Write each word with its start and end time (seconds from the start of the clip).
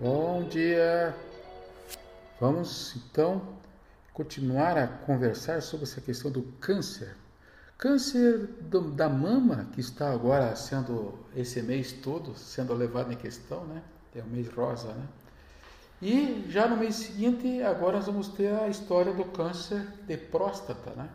Bom 0.00 0.44
dia! 0.44 1.12
Vamos 2.40 2.94
então 2.94 3.42
continuar 4.14 4.78
a 4.78 4.86
conversar 4.86 5.60
sobre 5.60 5.86
essa 5.86 6.00
questão 6.00 6.30
do 6.30 6.42
câncer. 6.60 7.16
Câncer 7.76 8.46
do, 8.60 8.92
da 8.92 9.08
mama, 9.08 9.68
que 9.72 9.80
está 9.80 10.12
agora 10.12 10.54
sendo, 10.54 11.18
esse 11.34 11.60
mês 11.62 11.90
todo, 11.90 12.36
sendo 12.36 12.74
levado 12.74 13.12
em 13.12 13.16
questão, 13.16 13.64
né? 13.64 13.82
É 14.14 14.22
o 14.22 14.26
mês 14.26 14.48
rosa, 14.48 14.92
né? 14.92 15.04
E 16.00 16.44
já 16.48 16.68
no 16.68 16.76
mês 16.76 16.94
seguinte, 16.94 17.60
agora 17.64 17.96
nós 17.96 18.06
vamos 18.06 18.28
ter 18.28 18.54
a 18.54 18.68
história 18.68 19.12
do 19.12 19.24
câncer 19.24 19.84
de 20.06 20.16
próstata, 20.16 20.92
né? 20.92 21.08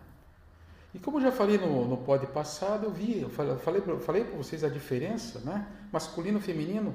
E 0.94 1.00
como 1.00 1.20
eu 1.20 1.22
já 1.22 1.32
falei 1.32 1.58
no, 1.58 1.88
no 1.88 1.96
pod 1.96 2.28
passado, 2.28 2.88
eu 2.88 2.92
vi, 2.92 3.22
eu 3.22 3.30
falei, 3.30 3.56
falei, 3.60 4.26
para 4.26 4.36
vocês 4.36 4.62
a 4.62 4.68
diferença, 4.68 5.40
né? 5.40 5.66
Masculino, 5.90 6.42
feminino, 6.42 6.94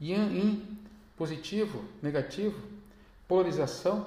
yin, 0.00 0.28
yin, 0.28 0.83
positivo, 1.16 1.84
negativo, 2.02 2.60
polarização 3.28 4.06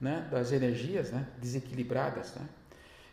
né, 0.00 0.26
das 0.30 0.52
energias 0.52 1.10
né, 1.10 1.26
desequilibradas. 1.38 2.34
Né? 2.34 2.46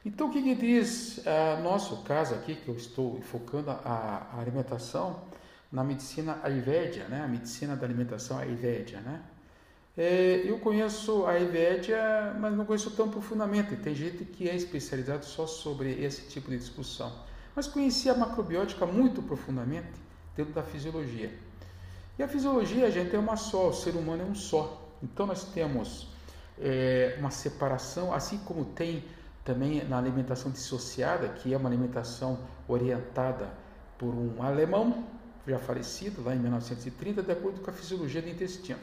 Então, 0.05 0.29
o 0.29 0.31
que, 0.31 0.41
que 0.41 0.55
diz 0.55 1.19
uh, 1.19 1.61
nosso 1.61 2.03
caso 2.03 2.33
aqui, 2.33 2.55
que 2.55 2.67
eu 2.67 2.75
estou 2.75 3.21
focando 3.21 3.69
a, 3.69 4.27
a 4.33 4.39
alimentação 4.39 5.21
na 5.71 5.83
medicina 5.83 6.39
Ayurvédia, 6.41 7.07
né, 7.07 7.21
a 7.21 7.27
medicina 7.27 7.75
da 7.75 7.85
alimentação 7.85 8.37
Ayurvédia. 8.39 9.01
Né? 9.01 9.21
É, 9.97 10.41
eu 10.45 10.57
conheço 10.59 11.25
a 11.25 11.31
Ayurvédia, 11.31 12.33
mas 12.39 12.55
não 12.55 12.65
conheço 12.65 12.89
tão 12.91 13.09
profundamente. 13.09 13.75
Tem 13.75 13.93
gente 13.93 14.23
que 14.23 14.49
é 14.49 14.55
especializado 14.55 15.25
só 15.25 15.45
sobre 15.45 15.91
esse 16.03 16.27
tipo 16.27 16.49
de 16.49 16.57
discussão. 16.57 17.11
Mas 17.55 17.67
conheci 17.67 18.09
a 18.09 18.15
macrobiótica 18.15 18.85
muito 18.85 19.21
profundamente 19.21 19.91
dentro 20.35 20.53
da 20.53 20.63
fisiologia. 20.63 21.31
E 22.19 22.23
a 22.23 22.27
fisiologia, 22.27 22.91
gente, 22.91 23.15
é 23.15 23.17
uma 23.17 23.37
só, 23.37 23.69
o 23.69 23.73
ser 23.73 23.95
humano 23.95 24.23
é 24.23 24.25
um 24.25 24.35
só. 24.35 24.91
Então 25.01 25.25
nós 25.25 25.45
temos 25.45 26.09
é, 26.59 27.15
uma 27.17 27.31
separação, 27.31 28.13
assim 28.13 28.37
como 28.39 28.65
tem 28.65 29.05
também 29.45 29.85
na 29.85 29.97
alimentação 29.97 30.51
dissociada, 30.51 31.29
que 31.29 31.53
é 31.53 31.55
uma 31.55 31.69
alimentação 31.69 32.37
orientada 32.67 33.49
por 33.97 34.13
um 34.13 34.43
alemão, 34.43 35.05
já 35.47 35.57
falecido 35.57 36.21
lá 36.21 36.35
em 36.35 36.39
1930, 36.39 37.23
de 37.23 37.31
acordo 37.31 37.61
com 37.61 37.69
a 37.71 37.73
fisiologia 37.73 38.21
do 38.21 38.27
intestino. 38.27 38.79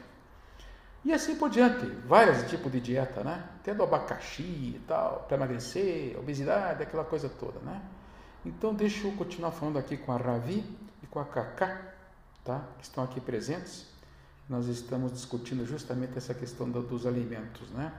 E 1.05 1.13
assim 1.13 1.35
por 1.35 1.51
diante, 1.51 1.85
vários 2.07 2.49
tipos 2.49 2.71
de 2.71 2.81
dieta, 2.81 3.23
né? 3.23 3.43
Até 3.59 3.71
do 3.71 3.83
abacaxi 3.83 4.41
e 4.41 4.81
tal, 4.87 5.25
para 5.27 5.37
emagrecer, 5.37 6.17
obesidade, 6.17 6.81
aquela 6.81 7.05
coisa 7.05 7.29
toda, 7.29 7.59
né? 7.59 7.79
Então 8.43 8.73
deixa 8.73 9.07
eu 9.07 9.11
continuar 9.11 9.51
falando 9.51 9.77
aqui 9.77 9.95
com 9.95 10.11
a 10.11 10.17
Ravi 10.17 10.65
e 11.03 11.05
com 11.05 11.19
a 11.19 11.25
Cacá 11.25 11.96
tá? 12.47 12.65
que 12.77 12.85
estão 12.85 13.03
aqui 13.03 13.19
presentes, 13.19 13.85
nós 14.47 14.67
estamos 14.67 15.11
discutindo 15.11 15.65
justamente 15.65 16.17
essa 16.17 16.33
questão 16.33 16.69
do, 16.71 16.81
dos 16.81 17.05
alimentos. 17.05 17.69
Né? 17.71 17.91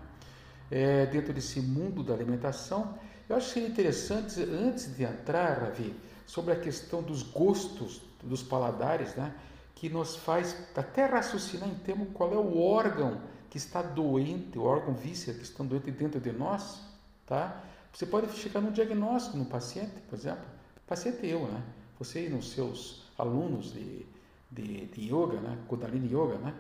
É, 0.71 1.05
dentro 1.05 1.35
desse 1.35 1.61
mundo 1.61 2.03
da 2.03 2.15
alimentação, 2.15 2.99
eu 3.29 3.37
acho 3.37 3.49
que 3.49 3.53
seria 3.55 3.69
interessante, 3.69 4.43
antes 4.43 4.97
de 4.97 5.05
entrar, 5.05 5.59
Ravi, 5.59 5.95
sobre 6.27 6.55
a 6.55 6.57
questão 6.59 7.03
dos 7.03 7.23
gostos, 7.23 8.01
dos 8.23 8.43
paladares, 8.43 9.15
né? 9.15 9.35
que 9.75 9.91
nos 9.91 10.17
faz 10.17 10.57
até 10.75 11.05
raciocinar 11.05 11.69
em 11.69 11.75
termos 11.75 12.09
qual 12.15 12.33
é 12.33 12.37
o 12.39 12.59
órgão 12.59 13.21
que 13.51 13.59
está 13.59 13.83
doente, 13.83 14.59
o 14.59 14.63
órgão 14.63 14.95
víscera 14.95 15.37
que 15.37 15.45
está 15.45 15.63
doente 15.63 15.91
dentro 15.91 16.19
de 16.19 16.33
nós, 16.33 16.81
tá? 17.27 17.63
Você 17.93 18.05
pode 18.05 18.31
chegar 18.37 18.61
no 18.61 18.73
diagnóstico 18.73 19.37
no 19.37 19.47
paciente, 19.47 19.93
por 20.09 20.19
exemplo, 20.19 20.45
paciente 20.87 21.25
eu, 21.27 21.47
né? 21.47 21.63
Você 21.99 22.27
e 22.27 22.29
nos 22.29 22.51
seus 22.51 23.09
alunos 23.17 23.73
de 23.73 24.05
de, 24.51 24.87
de 24.87 25.13
yoga, 25.13 25.41
né? 25.41 25.59
Kundalini 25.69 26.09
Yoga, 26.09 26.39
né? 26.39 26.55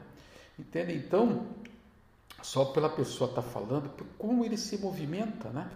Entende? 0.58 0.94
Então, 0.94 1.46
só 2.42 2.66
pela 2.66 2.88
pessoa 2.88 3.30
estar 3.30 3.42
tá 3.42 3.48
falando, 3.48 3.90
como 4.18 4.44
ele 4.44 4.56
se 4.56 4.78
movimenta, 4.78 5.50
né? 5.50 5.70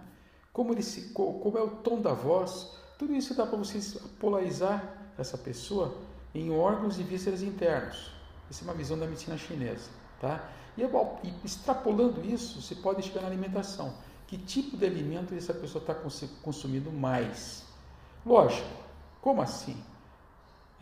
Como, 0.52 0.72
ele 0.72 0.82
se, 0.82 1.12
como 1.12 1.56
é 1.56 1.62
o 1.62 1.70
tom 1.70 2.00
da 2.00 2.12
voz, 2.12 2.76
tudo 2.98 3.14
isso 3.14 3.34
dá 3.34 3.46
para 3.46 3.56
vocês 3.56 3.94
polarizar 4.20 5.12
essa 5.18 5.38
pessoa 5.38 5.96
em 6.34 6.50
órgãos 6.50 6.98
e 6.98 7.02
vísceras 7.02 7.42
internos. 7.42 8.12
Essa 8.50 8.62
é 8.62 8.64
uma 8.64 8.74
visão 8.74 8.98
da 8.98 9.06
medicina 9.06 9.36
chinesa, 9.38 9.90
tá? 10.20 10.50
E, 10.76 10.82
e 10.82 11.34
extrapolando 11.44 12.24
isso, 12.24 12.60
você 12.60 12.74
pode 12.74 13.02
chegar 13.02 13.22
na 13.22 13.28
alimentação. 13.28 13.94
Que 14.26 14.36
tipo 14.38 14.76
de 14.76 14.86
alimento 14.86 15.34
essa 15.34 15.52
pessoa 15.52 15.82
está 15.82 15.94
consumindo 16.42 16.90
mais? 16.90 17.64
Lógico, 18.24 18.68
como 19.20 19.42
assim? 19.42 19.76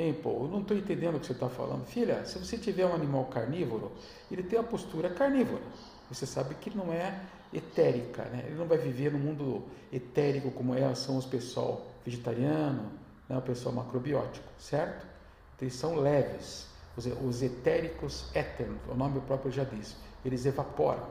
Hein, 0.01 0.15
pô, 0.15 0.31
eu 0.31 0.49
não 0.49 0.63
estou 0.63 0.75
entendendo 0.75 1.17
o 1.17 1.21
que 1.21 1.27
você 1.27 1.33
está 1.33 1.51
falando. 1.51 1.85
Filha, 1.85 2.25
se 2.25 2.39
você 2.39 2.57
tiver 2.57 2.87
um 2.87 2.95
animal 2.95 3.27
carnívoro, 3.27 3.93
ele 4.33 4.43
tem 4.43 4.59
a 4.59 4.63
postura 4.63 5.11
carnívora. 5.11 5.61
Você 6.09 6.25
sabe 6.25 6.55
que 6.55 6.75
não 6.75 6.91
é 6.91 7.21
etérica, 7.53 8.25
né? 8.25 8.45
Ele 8.47 8.55
não 8.55 8.67
vai 8.67 8.79
viver 8.79 9.13
no 9.13 9.19
mundo 9.19 9.63
etérico 9.93 10.51
como 10.53 10.75
é, 10.75 10.95
são 10.95 11.19
os 11.19 11.27
pessoal 11.27 11.87
vegetariano, 12.03 12.91
né? 13.29 13.37
o 13.37 13.43
pessoal 13.43 13.75
macrobiótico, 13.75 14.49
certo? 14.59 15.07
Então, 15.55 15.69
eles 15.69 15.75
são 15.75 15.95
leves. 15.97 16.67
Os, 16.97 17.05
os 17.05 17.43
etéricos 17.43 18.35
éternos, 18.35 18.81
o 18.89 18.95
nome 18.95 19.21
próprio 19.21 19.53
já 19.53 19.65
diz. 19.65 19.95
Eles 20.25 20.47
evaporam, 20.47 21.09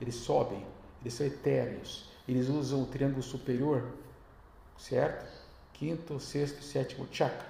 eles 0.00 0.14
sobem, 0.14 0.64
eles 1.02 1.12
são 1.12 1.26
etéreos. 1.26 2.08
Eles 2.26 2.48
usam 2.48 2.84
o 2.84 2.86
triângulo 2.86 3.22
superior, 3.22 3.86
certo? 4.78 5.28
Quinto, 5.74 6.18
sexto 6.18 6.64
sétimo 6.64 7.06
chakra 7.12 7.49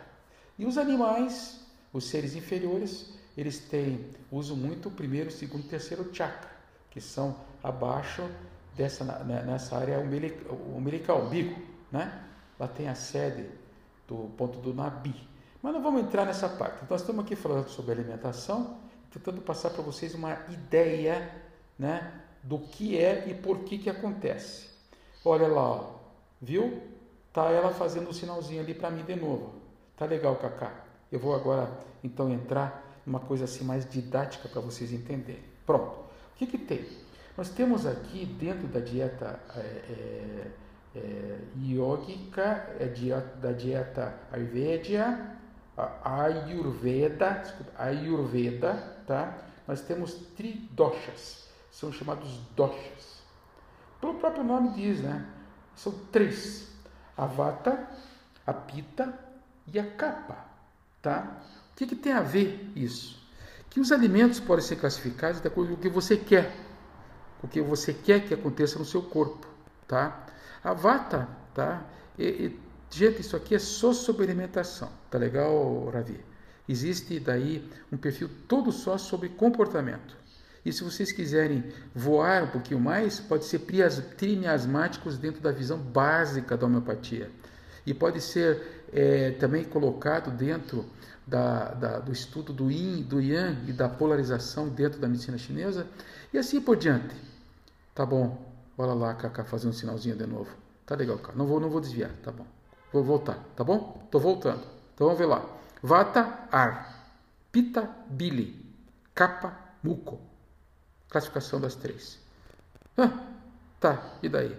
e 0.60 0.66
os 0.66 0.76
animais, 0.76 1.58
os 1.90 2.04
seres 2.04 2.36
inferiores, 2.36 3.14
eles 3.34 3.60
têm, 3.60 4.10
usam 4.30 4.54
muito 4.54 4.90
o 4.90 4.92
primeiro, 4.92 5.30
segundo 5.30 5.64
e 5.64 5.68
terceiro 5.68 6.14
chakra, 6.14 6.50
que 6.90 7.00
são 7.00 7.34
abaixo 7.62 8.28
dessa, 8.76 9.02
nessa 9.24 9.78
área 9.78 9.98
umbilical, 9.98 11.22
umbigo, 11.22 11.58
né? 11.90 12.26
Lá 12.58 12.68
tem 12.68 12.90
a 12.90 12.94
sede 12.94 13.48
do 14.06 14.30
ponto 14.36 14.58
do 14.58 14.74
Nabi. 14.74 15.14
Mas 15.62 15.72
não 15.72 15.82
vamos 15.82 16.02
entrar 16.02 16.26
nessa 16.26 16.46
parte. 16.46 16.84
Nós 16.90 17.00
estamos 17.00 17.24
aqui 17.24 17.34
falando 17.34 17.70
sobre 17.70 17.92
alimentação, 17.92 18.76
tentando 19.10 19.40
passar 19.40 19.70
para 19.70 19.82
vocês 19.82 20.14
uma 20.14 20.44
ideia 20.50 21.36
né, 21.78 22.20
do 22.42 22.58
que 22.58 22.98
é 22.98 23.30
e 23.30 23.34
por 23.34 23.60
que, 23.60 23.78
que 23.78 23.88
acontece. 23.88 24.68
Olha 25.24 25.48
lá, 25.48 25.70
ó, 25.70 25.94
viu? 26.38 26.82
Tá 27.32 27.50
ela 27.50 27.72
fazendo 27.72 28.08
o 28.08 28.10
um 28.10 28.12
sinalzinho 28.12 28.60
ali 28.60 28.74
para 28.74 28.90
mim 28.90 29.04
de 29.04 29.16
novo. 29.16 29.59
Tá 30.00 30.06
legal, 30.06 30.34
Cacá. 30.36 30.72
Eu 31.12 31.18
vou 31.18 31.34
agora 31.34 31.70
então 32.02 32.32
entrar 32.32 32.82
numa 33.04 33.20
coisa 33.20 33.44
assim 33.44 33.62
mais 33.64 33.86
didática 33.86 34.48
para 34.48 34.62
vocês 34.62 34.94
entenderem. 34.94 35.44
Pronto. 35.66 35.92
O 35.92 36.36
que, 36.36 36.46
que 36.46 36.56
tem? 36.56 36.88
Nós 37.36 37.50
temos 37.50 37.84
aqui 37.84 38.24
dentro 38.24 38.66
da 38.66 38.80
dieta 38.80 39.38
é, 39.54 39.60
é, 39.60 40.46
é, 40.96 41.38
yógica, 41.62 42.74
é 42.80 42.86
dieta, 42.86 43.36
da 43.42 43.52
dieta 43.52 44.14
Ayurveda, 44.32 45.36
Ayurveda, 46.02 47.44
Ayurveda, 47.76 48.72
tá? 49.06 49.36
Nós 49.68 49.82
temos 49.82 50.14
tridoshas, 50.34 51.46
são 51.70 51.92
chamados 51.92 52.38
doshas. 52.56 53.22
Pelo 54.00 54.14
próprio 54.14 54.44
nome 54.44 54.70
diz, 54.70 55.02
né? 55.02 55.26
São 55.76 55.92
três: 56.10 56.72
a 57.18 57.26
vata, 57.26 57.86
a 58.46 58.54
pita 58.54 59.28
e 59.72 59.78
a 59.78 59.84
capa. 59.84 60.44
Tá? 61.02 61.42
O 61.72 61.76
que, 61.76 61.86
que 61.86 61.96
tem 61.96 62.12
a 62.12 62.20
ver 62.20 62.70
isso? 62.76 63.18
Que 63.68 63.80
os 63.80 63.92
alimentos 63.92 64.40
podem 64.40 64.64
ser 64.64 64.76
classificados 64.76 65.40
de 65.40 65.48
acordo 65.48 65.70
com 65.70 65.76
o 65.76 65.80
que 65.80 65.88
você 65.88 66.16
quer, 66.16 66.54
o 67.42 67.48
que 67.48 67.60
você 67.60 67.92
quer 67.92 68.26
que 68.26 68.34
aconteça 68.34 68.78
no 68.78 68.84
seu 68.84 69.02
corpo. 69.02 69.46
Tá? 69.86 70.26
A 70.62 70.74
vata, 70.74 71.28
tá? 71.54 71.82
E, 72.18 72.24
e, 72.24 72.60
gente, 72.90 73.20
isso 73.20 73.36
aqui 73.36 73.54
é 73.54 73.58
só 73.58 73.92
sobre 73.92 74.24
alimentação. 74.24 74.90
Tá 75.10 75.18
legal, 75.18 75.88
Ravi? 75.88 76.20
Existe 76.68 77.18
daí 77.18 77.68
um 77.90 77.96
perfil 77.96 78.30
todo 78.46 78.70
só 78.70 78.98
sobre 78.98 79.28
comportamento. 79.30 80.16
E 80.64 80.72
se 80.72 80.84
vocês 80.84 81.10
quiserem 81.10 81.64
voar 81.94 82.44
um 82.44 82.48
pouquinho 82.48 82.78
mais, 82.78 83.18
pode 83.18 83.46
ser 83.46 83.60
trimiasmáticos 84.16 85.16
dentro 85.16 85.40
da 85.40 85.50
visão 85.50 85.78
básica 85.78 86.56
da 86.56 86.66
homeopatia. 86.66 87.30
E 87.86 87.94
pode 87.94 88.20
ser 88.20 88.79
é, 88.92 89.32
também 89.32 89.64
colocado 89.64 90.30
dentro 90.30 90.84
da, 91.26 91.72
da, 91.74 91.98
do 92.00 92.12
estudo 92.12 92.52
do 92.52 92.70
Yin, 92.70 93.02
do 93.02 93.20
Yang 93.20 93.70
e 93.70 93.72
da 93.72 93.88
polarização 93.88 94.68
dentro 94.68 95.00
da 95.00 95.08
medicina 95.08 95.38
chinesa 95.38 95.86
e 96.32 96.38
assim 96.38 96.60
por 96.60 96.76
diante. 96.76 97.14
Tá 97.94 98.04
bom, 98.04 98.52
olha 98.76 98.94
lá, 98.94 99.14
Kaká, 99.14 99.44
fazer 99.44 99.68
um 99.68 99.72
sinalzinho 99.72 100.16
de 100.16 100.26
novo. 100.26 100.50
Tá 100.84 100.96
legal, 100.96 101.18
cara. 101.18 101.36
Não 101.36 101.46
vou, 101.46 101.60
não 101.60 101.70
vou 101.70 101.80
desviar, 101.80 102.10
tá 102.22 102.32
bom. 102.32 102.46
Vou 102.92 103.04
voltar, 103.04 103.38
tá 103.54 103.62
bom? 103.62 104.06
Tô 104.10 104.18
voltando. 104.18 104.62
Então 104.94 105.06
vamos 105.06 105.18
ver 105.18 105.26
lá. 105.26 105.44
Vata, 105.82 106.48
ar. 106.50 107.12
Pita, 107.52 107.88
bili. 108.08 108.66
Kappa, 109.14 109.56
muco. 109.82 110.20
Classificação 111.08 111.60
das 111.60 111.74
três. 111.74 112.18
Ah, 112.96 113.12
tá, 113.78 114.02
e 114.22 114.28
daí? 114.28 114.56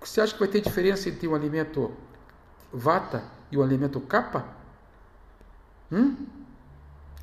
Você 0.00 0.20
acha 0.20 0.32
que 0.32 0.38
vai 0.40 0.48
ter 0.48 0.62
diferença 0.62 1.08
entre 1.08 1.28
um 1.28 1.34
alimento 1.34 1.94
vata 2.72 3.22
e 3.50 3.56
o 3.56 3.62
alimento 3.62 4.00
capa? 4.00 4.44
Hum? 5.90 6.26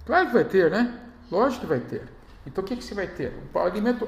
Claro 0.06 0.28
que 0.28 0.34
vai 0.34 0.46
ter, 0.46 0.72
né? 0.72 1.00
Lógico 1.32 1.62
que 1.62 1.68
vai 1.68 1.80
ter. 1.80 2.04
Então 2.46 2.64
o 2.64 2.68
que, 2.68 2.76
que 2.76 2.84
você 2.84 2.94
vai 2.94 3.08
ter? 3.08 3.34
O 3.54 3.60
alimento 3.60 4.08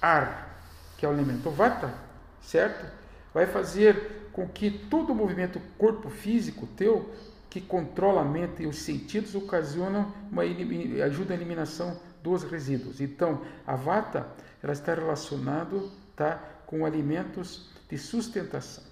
ar, 0.00 0.60
que 0.96 1.04
é 1.04 1.08
o 1.08 1.12
alimento 1.12 1.50
vata, 1.50 1.92
certo? 2.40 2.86
Vai 3.32 3.46
fazer 3.46 4.28
com 4.32 4.48
que 4.48 4.70
todo 4.70 5.12
o 5.12 5.14
movimento 5.14 5.60
corpo 5.78 6.08
físico 6.08 6.66
teu, 6.76 7.10
que 7.48 7.60
controla 7.60 8.20
a 8.20 8.24
mente 8.24 8.62
e 8.62 8.66
os 8.66 8.78
sentidos, 8.78 9.34
ocasiona 9.34 10.08
uma 10.30 10.42
ajuda 10.42 11.34
à 11.34 11.36
eliminação 11.36 11.98
dos 12.22 12.42
resíduos. 12.42 13.00
Então, 13.00 13.42
a 13.66 13.76
vata 13.76 14.26
ela 14.62 14.72
está 14.72 14.94
relacionada 14.94 15.80
tá, 16.16 16.40
com 16.66 16.84
alimentos 16.84 17.70
de 17.88 17.98
sustentação. 17.98 18.82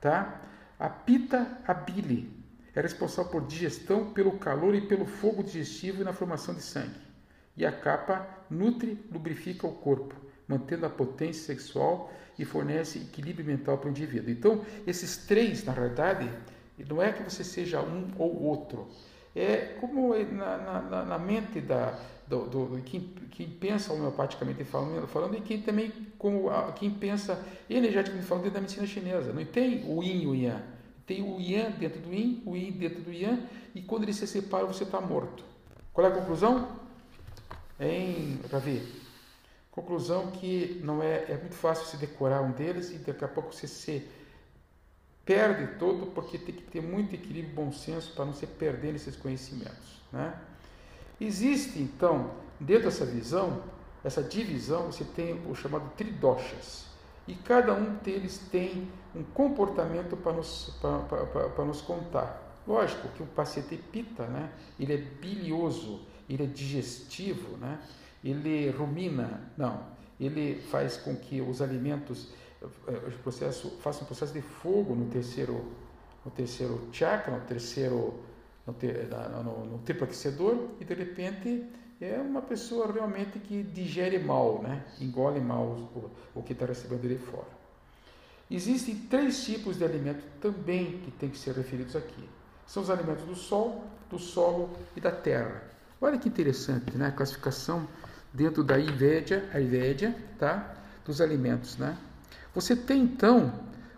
Tá? 0.00 0.40
A 0.82 0.88
pita, 0.88 1.46
a 1.64 1.72
bile, 1.72 2.28
é 2.74 2.80
responsável 2.80 3.30
por 3.30 3.46
digestão, 3.46 4.12
pelo 4.12 4.32
calor 4.32 4.74
e 4.74 4.80
pelo 4.80 5.06
fogo 5.06 5.40
digestivo 5.40 6.02
e 6.02 6.04
na 6.04 6.12
formação 6.12 6.52
de 6.52 6.60
sangue. 6.60 6.98
E 7.56 7.64
a 7.64 7.70
capa 7.70 8.26
nutre, 8.50 8.98
lubrifica 9.12 9.64
o 9.64 9.74
corpo, 9.74 10.16
mantendo 10.48 10.84
a 10.84 10.90
potência 10.90 11.54
sexual 11.54 12.12
e 12.36 12.44
fornece 12.44 12.98
equilíbrio 12.98 13.46
mental 13.46 13.78
para 13.78 13.86
o 13.86 13.90
indivíduo. 13.90 14.28
Então, 14.28 14.64
esses 14.84 15.18
três, 15.18 15.62
na 15.62 15.72
verdade, 15.72 16.28
não 16.88 17.00
é 17.00 17.12
que 17.12 17.22
você 17.22 17.44
seja 17.44 17.80
um 17.80 18.10
ou 18.18 18.42
outro. 18.42 18.88
É 19.36 19.76
como 19.80 20.16
na, 20.32 20.80
na, 20.80 21.04
na 21.04 21.18
mente 21.18 21.60
da, 21.60 21.96
do, 22.26 22.46
do 22.46 22.82
quem, 22.82 23.02
quem, 23.30 23.48
pensa 23.48 23.92
homeopaticamente 23.92 24.64
falando, 24.64 25.06
falando 25.06 25.36
e 25.36 25.40
quem 25.40 25.62
também 25.62 25.92
como 26.18 26.50
quem 26.72 26.90
pensa 26.90 27.40
energeticamente 27.70 28.26
falando 28.26 28.42
dentro 28.42 28.54
da 28.56 28.60
medicina 28.62 28.84
chinesa. 28.84 29.32
Não 29.32 29.44
tem 29.44 29.84
o 29.88 30.02
yin 30.02 30.22
e 30.22 30.26
o 30.26 30.34
yang. 30.34 30.71
Tem 31.06 31.22
o 31.22 31.40
yang 31.40 31.76
dentro 31.78 32.00
do 32.00 32.12
yin, 32.12 32.42
o 32.46 32.56
yin 32.56 32.72
dentro 32.72 33.02
do 33.02 33.12
yang, 33.12 33.46
e 33.74 33.82
quando 33.82 34.04
eles 34.04 34.16
se 34.16 34.26
separam 34.26 34.68
você 34.68 34.84
está 34.84 35.00
morto. 35.00 35.44
Qual 35.92 36.06
é 36.06 36.10
a 36.10 36.14
conclusão? 36.14 36.80
Em 37.80 38.38
Ravi. 38.50 38.82
Conclusão 39.70 40.30
que 40.30 40.80
não 40.84 41.02
é, 41.02 41.24
é 41.28 41.38
muito 41.38 41.54
fácil 41.54 41.86
se 41.86 41.96
decorar 41.96 42.42
um 42.42 42.52
deles 42.52 42.90
e 42.90 42.98
daqui 42.98 43.24
a 43.24 43.28
pouco 43.28 43.52
você 43.52 43.66
se 43.66 44.06
perde 45.24 45.78
todo 45.78 46.06
porque 46.06 46.38
tem 46.38 46.54
que 46.54 46.62
ter 46.62 46.82
muito 46.82 47.14
equilíbrio 47.14 47.52
e 47.52 47.54
bom 47.54 47.72
senso 47.72 48.12
para 48.14 48.24
não 48.24 48.34
se 48.34 48.46
perder 48.46 48.92
nesses 48.92 49.16
conhecimentos. 49.16 50.00
Né? 50.12 50.34
Existe, 51.20 51.78
então, 51.78 52.32
dentro 52.60 52.84
dessa 52.84 53.06
visão, 53.06 53.62
essa 54.04 54.22
divisão, 54.22 54.86
você 54.86 55.04
tem 55.04 55.40
o 55.48 55.54
chamado 55.54 55.90
tridoshas. 55.96 56.91
E 57.26 57.34
cada 57.34 57.72
um 57.72 57.96
deles 57.96 58.38
tem 58.50 58.88
um 59.14 59.22
comportamento 59.22 60.16
para 60.16 60.32
nos, 60.32 60.76
para, 60.80 60.98
para, 61.00 61.48
para 61.48 61.64
nos 61.64 61.80
contar. 61.80 62.60
Lógico 62.66 63.08
que 63.08 63.22
o 63.22 63.26
paciente 63.26 63.76
pita, 63.76 64.26
né? 64.26 64.50
ele 64.78 64.94
é 64.94 64.96
bilioso, 64.96 66.00
ele 66.28 66.44
é 66.44 66.46
digestivo, 66.46 67.56
né? 67.56 67.80
ele 68.24 68.70
rumina, 68.70 69.52
não, 69.56 69.84
ele 70.20 70.60
faz 70.60 70.96
com 70.96 71.16
que 71.16 71.40
os 71.40 71.60
alimentos 71.60 72.32
eh, 72.62 73.08
o 73.08 73.18
processo, 73.18 73.70
faça 73.80 74.02
um 74.02 74.06
processo 74.06 74.32
de 74.32 74.40
fogo 74.40 74.94
no 74.94 75.06
terceiro, 75.06 75.72
no 76.24 76.30
terceiro 76.30 76.88
chakra, 76.92 77.36
no 77.36 77.44
terceiro, 77.44 78.20
no, 78.66 79.42
no, 79.42 79.66
no 79.66 79.78
triplo 79.78 80.04
aquecedor, 80.04 80.68
e 80.80 80.84
de 80.84 80.94
repente 80.94 81.66
é 82.04 82.20
uma 82.20 82.42
pessoa 82.42 82.90
realmente 82.90 83.38
que 83.38 83.62
digere 83.62 84.18
mal, 84.18 84.60
né? 84.62 84.84
engole 85.00 85.40
mal 85.40 85.64
o, 85.64 86.10
o 86.34 86.42
que 86.42 86.52
está 86.52 86.66
recebendo 86.66 87.08
de 87.08 87.18
fora. 87.18 87.46
Existem 88.50 88.94
três 88.94 89.44
tipos 89.44 89.78
de 89.78 89.84
alimentos 89.84 90.24
também 90.40 90.98
que 90.98 91.10
tem 91.12 91.30
que 91.30 91.38
ser 91.38 91.54
referidos 91.54 91.96
aqui. 91.96 92.28
São 92.66 92.82
os 92.82 92.90
alimentos 92.90 93.24
do 93.24 93.34
sol, 93.34 93.84
do 94.10 94.18
solo 94.18 94.76
e 94.96 95.00
da 95.00 95.10
terra. 95.10 95.62
Olha 96.00 96.18
que 96.18 96.28
interessante, 96.28 96.96
né? 96.96 97.06
A 97.06 97.12
classificação 97.12 97.86
dentro 98.32 98.64
da 98.64 98.74
Ayurveda, 98.74 99.48
Ayurveda 99.54 100.14
tá? 100.38 100.74
dos 101.04 101.20
alimentos, 101.20 101.78
né? 101.78 101.96
Você 102.54 102.76
tem 102.76 103.02
então 103.02 103.52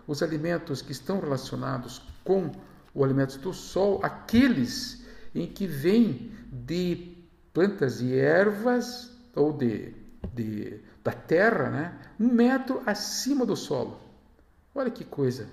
os 0.07 0.21
alimentos 0.21 0.81
que 0.81 0.91
estão 0.91 1.19
relacionados 1.19 2.01
com 2.23 2.51
os 2.93 3.03
alimentos 3.03 3.35
do 3.37 3.51
sol, 3.51 3.99
aqueles 4.03 5.03
em 5.33 5.47
que 5.47 5.67
vêm 5.67 6.31
de 6.51 7.14
plantas 7.55 8.01
e 8.01 8.13
ervas 8.19 9.09
ou 9.33 9.53
de, 9.53 9.95
de, 10.33 10.81
da 11.01 11.13
terra, 11.13 11.69
né? 11.69 11.99
um 12.19 12.27
metro 12.27 12.83
acima 12.85 13.45
do 13.45 13.55
solo. 13.55 13.97
Olha 14.75 14.91
que 14.91 15.05
coisa, 15.05 15.47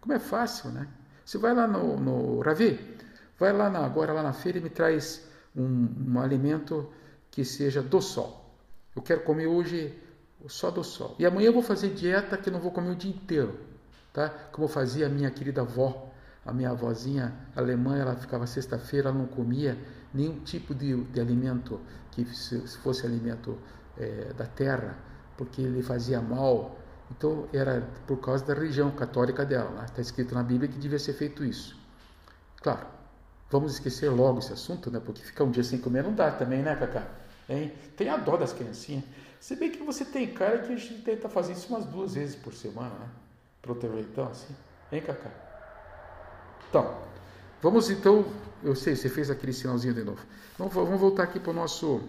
como 0.00 0.12
é 0.12 0.18
fácil, 0.18 0.70
né? 0.70 0.88
Você 1.24 1.38
vai 1.38 1.54
lá 1.54 1.68
no, 1.68 1.96
no 1.96 2.40
Ravi, 2.40 2.98
vai 3.38 3.52
lá 3.52 3.70
na, 3.70 3.86
agora 3.86 4.12
lá 4.12 4.20
na 4.20 4.32
feira 4.32 4.58
e 4.58 4.60
me 4.60 4.68
traz 4.68 5.26
um, 5.56 5.88
um 6.08 6.20
alimento 6.20 6.92
que 7.30 7.44
seja 7.44 7.80
do 7.80 8.02
sol. 8.02 8.52
Eu 8.94 9.00
quero 9.00 9.20
comer 9.20 9.46
hoje 9.46 9.96
só 10.48 10.72
do 10.72 10.82
sol. 10.82 11.14
E 11.20 11.24
amanhã 11.24 11.46
eu 11.46 11.52
vou 11.52 11.62
fazer 11.62 11.90
dieta 11.90 12.36
que 12.36 12.48
eu 12.48 12.52
não 12.52 12.60
vou 12.60 12.72
comer 12.72 12.90
o 12.90 12.96
dia 12.96 13.10
inteiro, 13.10 13.60
tá? 14.12 14.28
Como 14.50 14.66
fazia 14.66 15.06
a 15.06 15.08
minha 15.08 15.30
querida 15.30 15.60
avó, 15.60 16.12
a 16.44 16.52
minha 16.52 16.70
avózinha 16.70 17.32
alemã, 17.54 17.96
ela 17.96 18.16
ficava 18.16 18.44
sexta-feira, 18.44 19.08
ela 19.10 19.18
não 19.18 19.26
comia 19.26 19.78
nenhum 20.14 20.38
tipo 20.40 20.74
de, 20.74 20.96
de 21.04 21.20
alimento 21.20 21.80
que 22.12 22.24
fosse 22.82 23.04
alimento 23.04 23.58
é, 23.98 24.32
da 24.32 24.46
terra, 24.46 24.96
porque 25.36 25.60
ele 25.60 25.82
fazia 25.82 26.20
mal. 26.20 26.78
Então 27.10 27.48
era 27.52 27.86
por 28.06 28.18
causa 28.18 28.44
da 28.44 28.54
religião 28.54 28.90
católica 28.92 29.44
dela. 29.44 29.84
Está 29.84 30.00
escrito 30.00 30.34
na 30.34 30.42
Bíblia 30.42 30.70
que 30.70 30.78
devia 30.78 30.98
ser 30.98 31.12
feito 31.12 31.44
isso. 31.44 31.76
Claro, 32.62 32.86
vamos 33.50 33.74
esquecer 33.74 34.08
logo 34.08 34.38
esse 34.38 34.52
assunto, 34.52 34.90
né? 34.90 35.00
Porque 35.04 35.22
ficar 35.22 35.44
um 35.44 35.50
dia 35.50 35.64
sem 35.64 35.78
comer 35.78 36.02
não 36.04 36.14
dá 36.14 36.30
também, 36.30 36.62
né, 36.62 36.74
Cacá? 36.76 37.06
Hein? 37.48 37.72
Tem 37.96 38.08
a 38.08 38.16
dó 38.16 38.36
das 38.36 38.52
criancinhas. 38.52 39.04
Se 39.38 39.56
bem 39.56 39.70
que 39.70 39.82
você 39.82 40.04
tem 40.04 40.32
cara 40.32 40.58
que 40.58 40.72
a 40.72 40.76
gente 40.76 41.02
tenta 41.02 41.28
fazer 41.28 41.52
isso 41.52 41.68
umas 41.68 41.84
duas 41.84 42.14
vezes 42.14 42.34
por 42.34 42.54
semana, 42.54 42.94
né? 42.94 43.08
Proteger 43.60 44.06
assim. 44.30 44.54
Hein, 44.90 45.02
Cacá? 45.02 45.30
Então, 46.70 46.96
vamos 47.60 47.90
então. 47.90 48.24
Eu 48.64 48.74
sei, 48.74 48.96
você 48.96 49.10
fez 49.10 49.30
aquele 49.30 49.52
sinalzinho 49.52 49.92
de 49.92 50.02
novo. 50.02 50.24
Então, 50.54 50.68
vamos 50.68 50.98
voltar 50.98 51.24
aqui 51.24 51.38
para 51.38 51.50
o 51.50 51.54
nosso, 51.54 52.00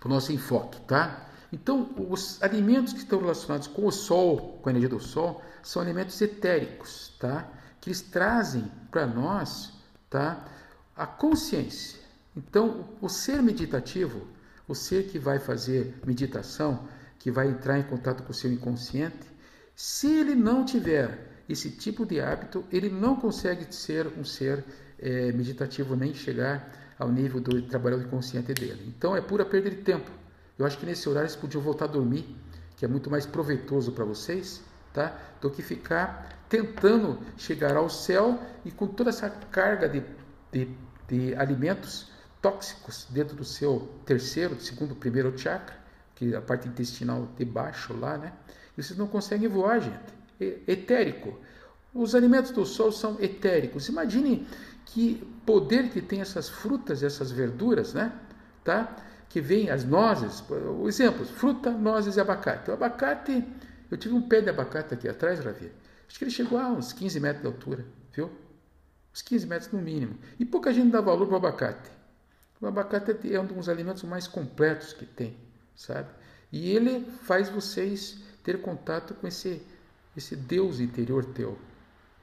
para 0.00 0.06
o 0.06 0.08
nosso 0.08 0.32
enfoque, 0.32 0.80
tá? 0.80 1.28
Então, 1.52 1.88
os 2.10 2.42
alimentos 2.42 2.92
que 2.92 2.98
estão 2.98 3.20
relacionados 3.20 3.68
com 3.68 3.86
o 3.86 3.92
sol, 3.92 4.58
com 4.60 4.68
a 4.68 4.72
energia 4.72 4.88
do 4.88 4.98
sol, 4.98 5.40
são 5.62 5.80
alimentos 5.80 6.20
etéricos, 6.20 7.14
tá? 7.20 7.48
Que 7.80 7.90
eles 7.90 8.00
trazem 8.00 8.68
para 8.90 9.06
nós, 9.06 9.72
tá? 10.10 10.44
A 10.96 11.06
consciência. 11.06 12.00
Então, 12.36 12.88
o 13.00 13.08
ser 13.08 13.40
meditativo, 13.40 14.26
o 14.66 14.74
ser 14.74 15.04
que 15.04 15.18
vai 15.18 15.38
fazer 15.38 15.94
meditação, 16.04 16.88
que 17.20 17.30
vai 17.30 17.48
entrar 17.48 17.78
em 17.78 17.84
contato 17.84 18.24
com 18.24 18.32
o 18.32 18.34
seu 18.34 18.52
inconsciente, 18.52 19.32
se 19.76 20.08
ele 20.08 20.34
não 20.34 20.64
tiver 20.64 21.44
esse 21.48 21.70
tipo 21.70 22.04
de 22.04 22.20
hábito, 22.20 22.64
ele 22.72 22.88
não 22.88 23.14
consegue 23.14 23.72
ser 23.72 24.08
um 24.18 24.24
ser 24.24 24.64
é, 24.98 25.32
meditativo 25.32 25.96
nem 25.96 26.14
chegar 26.14 26.94
ao 26.98 27.10
nível 27.10 27.40
do 27.40 27.62
trabalho 27.62 28.00
inconsciente 28.00 28.52
dele. 28.54 28.94
Então 28.96 29.16
é 29.16 29.20
pura 29.20 29.44
perda 29.44 29.70
de 29.70 29.76
tempo. 29.76 30.10
Eu 30.58 30.64
acho 30.64 30.78
que 30.78 30.86
nesse 30.86 31.08
horário 31.08 31.28
vocês 31.28 31.40
podiam 31.40 31.60
voltar 31.60 31.86
a 31.86 31.88
dormir, 31.88 32.24
que 32.76 32.84
é 32.84 32.88
muito 32.88 33.10
mais 33.10 33.26
proveitoso 33.26 33.92
para 33.92 34.04
vocês, 34.04 34.62
tá? 34.92 35.16
Do 35.40 35.50
que 35.50 35.62
ficar 35.62 36.46
tentando 36.48 37.18
chegar 37.36 37.76
ao 37.76 37.90
céu 37.90 38.40
e 38.64 38.70
com 38.70 38.86
toda 38.86 39.10
essa 39.10 39.28
carga 39.28 39.88
de, 39.88 40.02
de, 40.52 40.68
de 41.08 41.34
alimentos 41.34 42.12
tóxicos 42.40 43.06
dentro 43.10 43.34
do 43.34 43.44
seu 43.44 43.88
terceiro, 44.04 44.60
segundo, 44.60 44.94
primeiro 44.94 45.36
chakra, 45.36 45.76
que 46.14 46.34
é 46.34 46.36
a 46.36 46.42
parte 46.42 46.68
intestinal 46.68 47.28
de 47.36 47.44
baixo 47.44 47.92
lá, 47.98 48.16
né? 48.16 48.32
E 48.76 48.82
vocês 48.82 48.98
não 48.98 49.06
conseguem 49.06 49.48
voar, 49.48 49.80
gente. 49.80 49.98
É 50.40 50.72
etérico. 50.72 51.38
Os 51.94 52.14
alimentos 52.14 52.50
do 52.50 52.66
sol 52.66 52.90
são 52.90 53.16
etéricos. 53.20 53.88
Imagine 53.88 54.46
que 54.84 55.24
poder 55.46 55.90
que 55.90 56.02
tem 56.02 56.20
essas 56.20 56.48
frutas, 56.48 57.02
essas 57.02 57.30
verduras, 57.30 57.94
né? 57.94 58.12
Tá? 58.64 58.96
Que 59.28 59.40
vem 59.40 59.70
as 59.70 59.84
nozes, 59.84 60.42
exemplos, 60.86 61.30
fruta, 61.30 61.70
nozes 61.70 62.16
e 62.16 62.20
abacate. 62.20 62.70
O 62.70 62.74
abacate, 62.74 63.44
eu 63.90 63.96
tive 63.96 64.14
um 64.14 64.22
pé 64.22 64.40
de 64.40 64.50
abacate 64.50 64.94
aqui 64.94 65.08
atrás, 65.08 65.38
Ravi. 65.38 65.70
Acho 66.08 66.18
que 66.18 66.24
ele 66.24 66.30
chegou 66.30 66.58
a 66.58 66.68
uns 66.68 66.92
15 66.92 67.20
metros 67.20 67.42
de 67.42 67.46
altura, 67.46 67.84
viu? 68.12 68.30
Uns 69.12 69.22
15 69.22 69.46
metros 69.46 69.72
no 69.72 69.80
mínimo. 69.80 70.18
E 70.38 70.44
pouca 70.44 70.72
gente 70.72 70.90
dá 70.90 71.00
valor 71.00 71.26
para 71.26 71.34
o 71.34 71.36
abacate. 71.36 71.90
O 72.60 72.66
abacate 72.66 73.32
é 73.32 73.40
um 73.40 73.46
dos 73.46 73.68
alimentos 73.68 74.02
mais 74.02 74.26
completos 74.26 74.92
que 74.92 75.06
tem, 75.06 75.36
sabe? 75.76 76.08
E 76.50 76.70
ele 76.70 77.04
faz 77.22 77.48
vocês 77.48 78.18
ter 78.42 78.60
contato 78.60 79.14
com 79.14 79.26
esse, 79.26 79.62
esse 80.16 80.34
Deus 80.34 80.80
interior 80.80 81.24
teu. 81.24 81.58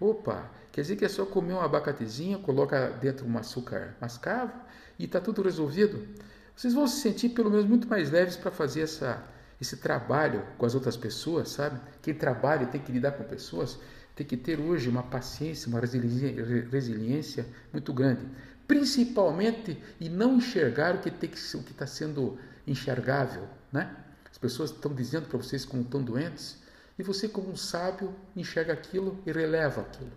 Opa, 0.01 0.50
quer 0.72 0.81
dizer 0.81 0.96
que 0.96 1.05
é 1.05 1.08
só 1.08 1.25
comer 1.25 1.53
um 1.53 1.62
abacatezinho, 1.62 2.39
coloca 2.39 2.89
dentro 3.00 3.27
um 3.27 3.38
açúcar 3.38 3.96
mascavo 4.01 4.51
e 4.98 5.05
está 5.05 5.22
tudo 5.22 5.43
resolvido? 5.43 6.08
Vocês 6.55 6.74
vão 6.74 6.88
se 6.88 7.00
sentir 7.01 7.29
pelo 7.29 7.51
menos 7.51 7.65
muito 7.65 7.88
mais 7.88 8.10
leves 8.10 8.36
para 8.36 8.50
fazer 8.50 8.81
essa, 8.81 9.24
esse 9.62 9.77
trabalho 9.77 10.43
com 10.58 10.65
as 10.65 10.74
outras 10.74 10.98
pessoas, 10.98 11.50
sabe? 11.50 11.79
Quem 12.01 12.15
trabalha 12.15 12.65
tem 12.65 12.81
que 12.81 12.91
lidar 12.91 13.12
com 13.12 13.24
pessoas, 13.24 13.77
tem 14.15 14.25
que 14.25 14.36
ter 14.36 14.60
hoje 14.60 14.89
uma 14.89 15.03
paciência, 15.03 15.70
uma 15.70 15.79
resiliência 15.79 17.46
muito 17.72 17.93
grande 17.93 18.25
principalmente 18.72 19.77
e 20.00 20.08
não 20.08 20.38
enxergar 20.38 20.96
o 20.96 21.00
que 21.00 21.10
está 21.10 21.86
sendo 21.86 22.38
enxergável, 22.65 23.46
né? 23.70 23.93
As 24.31 24.38
pessoas 24.38 24.70
estão 24.70 24.96
dizendo 24.96 25.27
para 25.27 25.38
vocês 25.38 25.65
como 25.65 25.81
estão 25.84 26.01
doentes 26.01 26.60
e 27.01 27.03
você 27.03 27.27
como 27.27 27.50
um 27.50 27.55
sábio 27.55 28.13
enxerga 28.36 28.74
aquilo 28.74 29.17
e 29.25 29.31
releva 29.31 29.81
aquilo. 29.81 30.12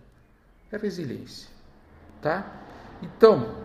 É 0.71 0.77
resiliência, 0.77 1.49
tá? 2.21 2.61
Então, 3.01 3.55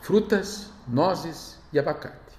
frutas, 0.00 0.70
nozes 0.86 1.58
e 1.72 1.78
abacate. 1.78 2.38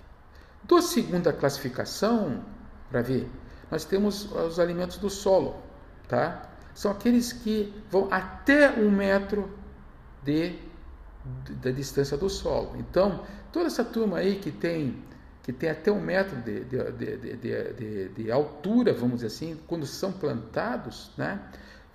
Da 0.63 0.82
segunda 0.82 1.34
classificação, 1.34 2.46
para 2.89 3.01
ver, 3.01 3.30
nós 3.70 3.84
temos 3.84 4.32
os 4.32 4.62
alimentos 4.62 4.96
do 4.96 5.10
solo, 5.10 5.62
tá? 6.08 6.50
São 6.74 6.92
aqueles 6.92 7.34
que 7.34 7.74
vão 7.92 8.08
até 8.10 8.72
um 8.72 8.89
metro 8.89 9.51
de, 10.24 10.58
de, 11.44 11.54
da 11.56 11.72
distância 11.72 12.16
do 12.16 12.30
solo. 12.30 12.78
Então, 12.78 13.25
toda 13.51 13.68
essa 13.68 13.84
turma 13.84 14.20
aí 14.20 14.39
que 14.39 14.51
tem 14.51 15.04
que 15.50 15.53
tem 15.53 15.72
até 15.72 15.91
um 15.91 16.00
metro 16.00 16.36
de, 16.44 16.63
de, 16.63 18.10
de, 18.10 18.32
altura, 18.32 18.94
vamos 18.94 19.15
dizer 19.15 19.27
assim, 19.27 19.58
quando 19.65 19.84
são 19.84 20.12
plantados, 20.12 21.10
né? 21.18 21.41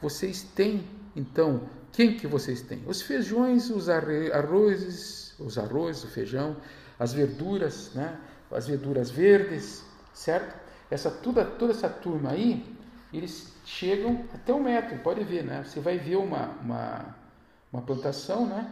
Vocês 0.03 0.43
têm, 0.43 0.85
então, 1.15 1.69
quem 1.93 2.17
que 2.17 2.27
vocês 2.27 2.63
têm? 2.63 2.83
Os 2.85 3.01
feijões, 3.01 3.71
os 3.71 3.89
arrozes, 3.89 5.37
os 5.39 5.57
arroz, 5.57 6.03
o 6.03 6.09
feijão, 6.09 6.57
as 6.99 7.13
verduras, 7.13 7.93
né? 7.95 8.19
As 8.51 8.67
verduras 8.67 9.09
verdes, 9.09 9.85
certo? 10.13 10.59
Essa 10.91 11.09
toda 11.09 11.45
toda 11.45 11.73
essa 11.73 11.89
turma 11.89 12.33
aí, 12.33 12.77
eles 13.13 13.53
chegam 13.65 14.25
até 14.35 14.53
um 14.53 14.65
metro, 14.65 14.99
pode 14.99 15.23
ver, 15.23 15.45
né? 15.45 15.63
Você 15.63 15.79
vai 15.79 15.97
ver 15.97 16.17
uma, 16.17 16.49
uma, 16.61 17.17
uma 17.73 17.83
plantação, 17.83 18.49
né? 18.49 18.69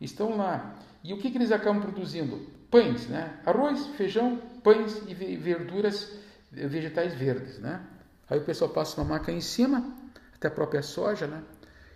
Estão 0.00 0.34
lá. 0.34 0.76
E 1.02 1.12
o 1.12 1.18
que, 1.18 1.30
que 1.30 1.36
eles 1.36 1.52
acabam 1.52 1.82
produzindo? 1.82 2.53
Pães, 2.74 3.06
né? 3.06 3.38
Arroz, 3.46 3.86
feijão, 3.96 4.36
pães 4.64 5.00
e 5.06 5.14
verduras, 5.14 6.10
vegetais 6.50 7.14
verdes, 7.14 7.60
né? 7.60 7.80
Aí 8.28 8.36
o 8.36 8.42
pessoal 8.42 8.68
passa 8.68 9.00
uma 9.00 9.10
máquina 9.10 9.38
em 9.38 9.40
cima, 9.40 9.94
até 10.34 10.48
a 10.48 10.50
própria 10.50 10.82
soja, 10.82 11.28
né? 11.28 11.40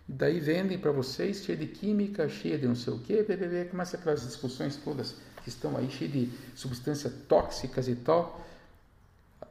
E 0.08 0.12
daí 0.12 0.38
vendem 0.38 0.78
para 0.78 0.92
vocês, 0.92 1.42
cheia 1.42 1.58
de 1.58 1.66
química, 1.66 2.28
cheia 2.28 2.56
de 2.56 2.68
não 2.68 2.76
sei 2.76 2.92
o 2.92 3.00
quê, 3.00 3.24
bebê, 3.24 3.64
começa 3.64 3.96
aquelas 3.96 4.24
discussões 4.24 4.76
todas 4.76 5.16
que 5.42 5.48
estão 5.48 5.76
aí, 5.76 5.90
cheia 5.90 6.08
de 6.08 6.30
substâncias 6.54 7.12
tóxicas 7.26 7.88
e 7.88 7.96
tal. 7.96 8.40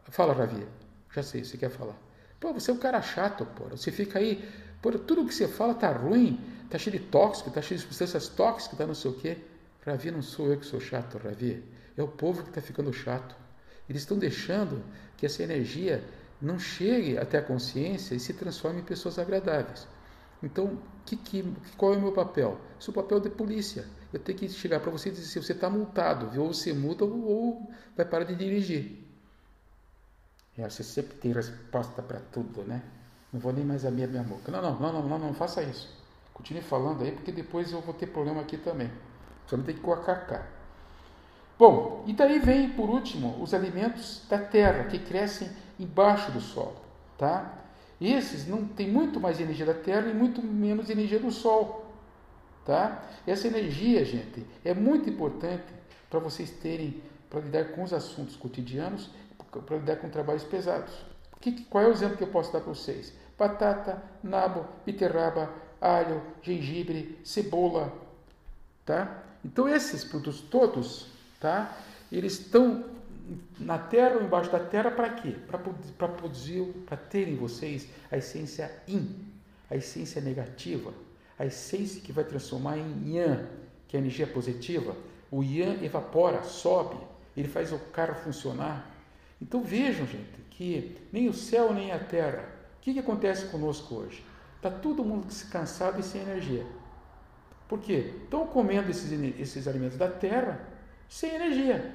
Fala, 0.06 0.32
Ravi, 0.32 0.66
já 1.14 1.24
sei, 1.24 1.44
você 1.44 1.58
quer 1.58 1.72
falar. 1.72 1.98
Pô, 2.40 2.54
você 2.54 2.72
é 2.72 2.74
um 2.74 2.78
cara 2.78 3.02
chato, 3.02 3.46
pô. 3.48 3.66
Você 3.66 3.92
fica 3.92 4.18
aí, 4.18 4.50
pô, 4.82 4.94
tudo 4.94 5.26
que 5.26 5.36
você 5.36 5.50
fala 5.50 5.74
tá 5.74 5.92
ruim, 5.92 6.40
tá 6.70 6.78
cheio 6.78 6.98
de 6.98 7.04
tóxico, 7.04 7.52
tá 7.52 7.62
cheio 7.62 7.78
de 7.78 7.84
substâncias 7.84 8.30
tóxicas, 8.30 8.78
tá 8.78 8.88
não 8.88 8.96
sei 8.96 9.12
o 9.12 9.14
quê. 9.16 9.38
Ravi, 9.88 10.12
não 10.12 10.22
sou 10.22 10.52
eu 10.52 10.60
que 10.60 10.66
sou 10.66 10.80
chato, 10.82 11.18
Ravi. 11.18 11.64
É 11.96 12.04
o 12.04 12.08
povo 12.08 12.44
que 12.44 12.50
está 12.50 12.62
ficando 12.62 12.92
chato. 12.92 13.36
Eles 13.90 14.02
estão 14.02 14.18
deixando 14.20 14.84
que 15.16 15.26
essa 15.26 15.42
energia 15.42 16.04
não 16.42 16.60
chegue 16.60 17.18
até 17.18 17.38
a 17.38 17.42
consciência 17.42 18.14
e 18.14 18.20
se 18.20 18.34
transforme 18.34 18.82
em 18.82 18.84
pessoas 18.84 19.18
agradáveis. 19.18 19.88
Então, 20.44 20.78
que, 21.06 21.16
que, 21.16 21.56
qual 21.78 21.94
é 21.94 21.98
o 21.98 22.02
meu 22.02 22.12
papel? 22.12 22.60
Sou 22.78 22.92
o 22.92 22.96
papel 22.96 23.20
de 23.20 23.30
polícia. 23.30 23.86
Eu 24.14 24.20
tenho 24.20 24.38
que 24.38 24.50
chegar 24.50 24.82
para 24.82 24.92
você 24.92 25.10
e 25.10 25.12
dizer 25.14 25.26
se 25.26 25.42
você 25.42 25.54
está 25.54 25.70
multado, 25.70 26.30
viu? 26.30 26.44
ou 26.44 26.54
você 26.54 26.74
multa 26.74 27.06
ou 27.06 27.68
vai 27.96 28.06
parar 28.06 28.26
de 28.26 28.36
dirigir. 28.36 29.04
É, 30.58 30.70
você 30.70 30.84
sempre 30.84 31.16
tem 31.18 31.32
resposta 31.32 32.02
para 32.02 32.20
tudo, 32.20 32.64
né? 32.64 32.84
Não 33.32 33.40
vou 33.40 33.54
nem 33.54 33.66
mais 33.66 33.86
abrir 33.86 34.04
a 34.04 34.08
minha 34.08 34.24
boca. 34.24 34.52
Não, 34.52 34.62
não, 34.62 34.80
não, 34.80 34.94
não, 34.94 35.10
não, 35.10 35.20
não 35.20 35.34
faça 35.34 35.64
isso. 35.64 35.90
Continue 36.34 36.62
falando 36.62 37.04
aí, 37.04 37.12
porque 37.12 37.32
depois 37.32 37.72
eu 37.72 37.82
vou 37.82 37.94
ter 37.94 38.08
problema 38.08 38.42
aqui 38.42 38.58
também. 38.58 38.92
Você 39.48 39.56
vai 39.56 39.66
ter 39.66 39.74
que 39.74 39.80
coacacar. 39.80 40.48
Bom, 41.58 42.04
e 42.06 42.14
daí 42.14 42.38
vem, 42.38 42.70
por 42.70 42.90
último, 42.90 43.42
os 43.42 43.54
alimentos 43.54 44.24
da 44.30 44.38
terra, 44.38 44.84
que 44.84 45.00
crescem 45.00 45.50
embaixo 45.80 46.32
do 46.32 46.40
solo, 46.40 46.76
tá? 47.18 47.54
Esses 48.00 48.48
não 48.48 48.68
têm 48.68 48.92
muito 48.92 49.20
mais 49.20 49.40
energia 49.40 49.66
da 49.66 49.74
terra 49.74 50.08
e 50.08 50.14
muito 50.14 50.44
menos 50.44 50.90
energia 50.90 51.20
do 51.20 51.32
sol, 51.32 51.92
tá? 52.64 53.04
Essa 53.26 53.48
energia, 53.48 54.06
gente, 54.06 54.46
é 54.64 54.74
muito 54.74 55.10
importante 55.10 55.66
para 56.10 56.20
vocês 56.20 56.52
terem, 56.52 57.02
para 57.28 57.40
lidar 57.40 57.66
com 57.70 57.82
os 57.82 57.92
assuntos 57.92 58.36
cotidianos 58.36 59.10
para 59.62 59.78
lidar 59.78 59.98
com 59.98 60.10
trabalhos 60.10 60.44
pesados. 60.44 60.94
Que, 61.40 61.64
qual 61.66 61.84
é 61.84 61.88
o 61.88 61.92
exemplo 61.92 62.18
que 62.18 62.24
eu 62.24 62.28
posso 62.28 62.52
dar 62.52 62.62
para 62.62 62.74
vocês? 62.74 63.14
Batata, 63.38 64.02
nabo, 64.24 64.66
beterraba, 64.86 65.52
alho, 65.80 66.22
gengibre, 66.42 67.20
cebola, 67.24 67.94
tá? 68.86 69.24
Então 69.48 69.68
esses 69.68 70.04
produtos 70.04 70.42
todos, 70.42 71.08
tá? 71.40 71.78
Eles 72.12 72.34
estão 72.34 72.84
na 73.58 73.78
terra 73.78 74.16
ou 74.16 74.24
embaixo 74.24 74.52
da 74.52 74.60
terra 74.60 74.92
para 74.92 75.10
quê? 75.10 75.36
Para 75.98 76.08
produzir, 76.10 76.64
para 76.86 76.98
terem 76.98 77.38
vocês 77.38 77.88
a 78.12 78.18
essência 78.18 78.70
yin, 78.86 79.16
a 79.70 79.76
essência 79.78 80.22
negativa, 80.22 80.94
a 81.40 81.46
essência 81.46 82.02
que 82.02 82.12
vai 82.12 82.26
transformar 82.26 82.78
em 82.78 83.16
yang, 83.16 83.48
que 83.88 83.96
é 83.96 84.00
a 84.00 84.02
energia 84.02 84.28
positiva. 84.28 84.94
O 85.32 85.42
yang 85.42 85.84
evapora, 85.86 86.44
sobe, 86.44 86.98
ele 87.36 87.48
faz 87.48 87.72
o 87.72 87.80
carro 87.94 88.16
funcionar, 88.16 88.90
então 89.42 89.62
vejam, 89.62 90.06
gente, 90.06 90.42
que 90.50 90.98
nem 91.12 91.30
o 91.30 91.34
céu 91.34 91.74
nem 91.74 91.94
a 91.94 92.00
terra. 92.00 92.50
O 92.78 92.82
que, 92.82 92.94
que 92.94 93.00
acontece 93.00 93.46
conosco 93.48 93.96
hoje? 93.96 94.26
Está 94.58 94.72
todo 94.72 95.06
mundo 95.06 95.28
cansado 95.50 96.00
e 96.00 96.04
sem 96.04 96.22
energia. 96.22 96.66
Por 97.68 97.80
quê? 97.80 98.14
Estão 98.24 98.48
comendo 98.48 98.90
esses, 98.90 99.12
esses 99.40 99.68
alimentos 99.68 99.98
da 99.98 100.10
terra 100.10 100.60
sem 101.10 101.36
energia 101.36 101.94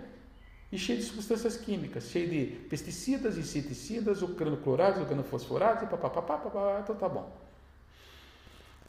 e 0.70 0.78
cheio 0.78 0.98
de 0.98 1.04
substâncias 1.04 1.56
químicas, 1.56 2.04
cheio 2.04 2.28
de 2.28 2.46
pesticidas, 2.68 3.36
inseticidas, 3.36 4.22
organoclorados, 4.22 5.00
organofosforados, 5.02 5.82
e 5.82 5.86
papapá, 5.86 6.22
papapá, 6.22 6.80
então 6.82 6.96
tá 6.96 7.08
bom. 7.08 7.30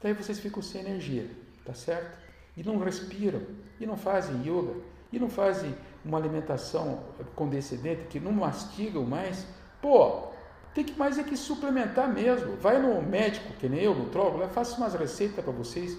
Daí 0.01 0.13
vocês 0.13 0.39
ficam 0.39 0.61
sem 0.61 0.81
energia, 0.81 1.29
tá 1.65 1.73
certo? 1.73 2.17
E 2.55 2.63
não 2.63 2.77
respiram, 2.77 3.41
e 3.79 3.85
não 3.85 3.97
fazem 3.97 4.41
yoga, 4.41 4.75
e 5.11 5.19
não 5.19 5.29
fazem 5.29 5.75
uma 6.05 6.17
alimentação 6.17 7.03
condescendente, 7.35 8.05
que 8.09 8.19
não 8.19 8.31
mastigam 8.31 9.03
mais, 9.03 9.45
pô, 9.81 10.27
tem 10.73 10.83
que 10.83 10.97
mais 10.97 11.19
é 11.19 11.23
que 11.23 11.35
suplementar 11.37 12.11
mesmo. 12.11 12.55
Vai 12.57 12.81
no 12.81 13.01
médico, 13.01 13.53
que 13.53 13.67
nem 13.67 13.81
eu, 13.81 13.93
no 13.93 14.09
trólogo, 14.09 14.47
faça 14.49 14.77
umas 14.77 14.93
receitas 14.93 15.43
para 15.43 15.53
vocês, 15.53 15.97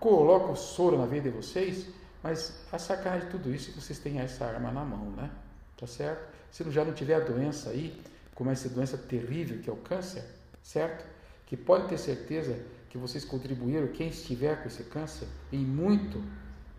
coloca 0.00 0.50
o 0.50 0.56
soro 0.56 0.98
na 0.98 1.06
vida 1.06 1.30
de 1.30 1.36
vocês, 1.36 1.86
mas 2.22 2.58
a 2.72 2.78
sacanagem 2.78 3.26
de 3.26 3.32
tudo 3.32 3.54
isso 3.54 3.70
é 3.70 3.72
que 3.74 3.80
vocês 3.80 3.98
têm 3.98 4.18
essa 4.18 4.46
arma 4.46 4.72
na 4.72 4.84
mão, 4.84 5.10
né? 5.10 5.30
Tá 5.76 5.86
certo? 5.86 6.26
Se 6.50 6.68
já 6.70 6.84
não 6.84 6.92
tiver 6.92 7.14
a 7.14 7.20
doença 7.20 7.70
aí, 7.70 8.00
como 8.34 8.50
essa 8.50 8.68
doença 8.68 8.96
terrível 8.96 9.60
que 9.60 9.68
é 9.68 9.72
o 9.72 9.76
câncer, 9.76 10.24
certo? 10.62 11.06
Que 11.46 11.56
pode 11.56 11.88
ter 11.88 11.98
certeza 11.98 12.58
que 12.88 12.98
vocês 12.98 13.24
contribuíram, 13.24 13.88
quem 13.88 14.08
estiver 14.08 14.60
com 14.62 14.68
esse 14.68 14.82
câncer, 14.84 15.28
em 15.52 15.64
muito 15.64 16.22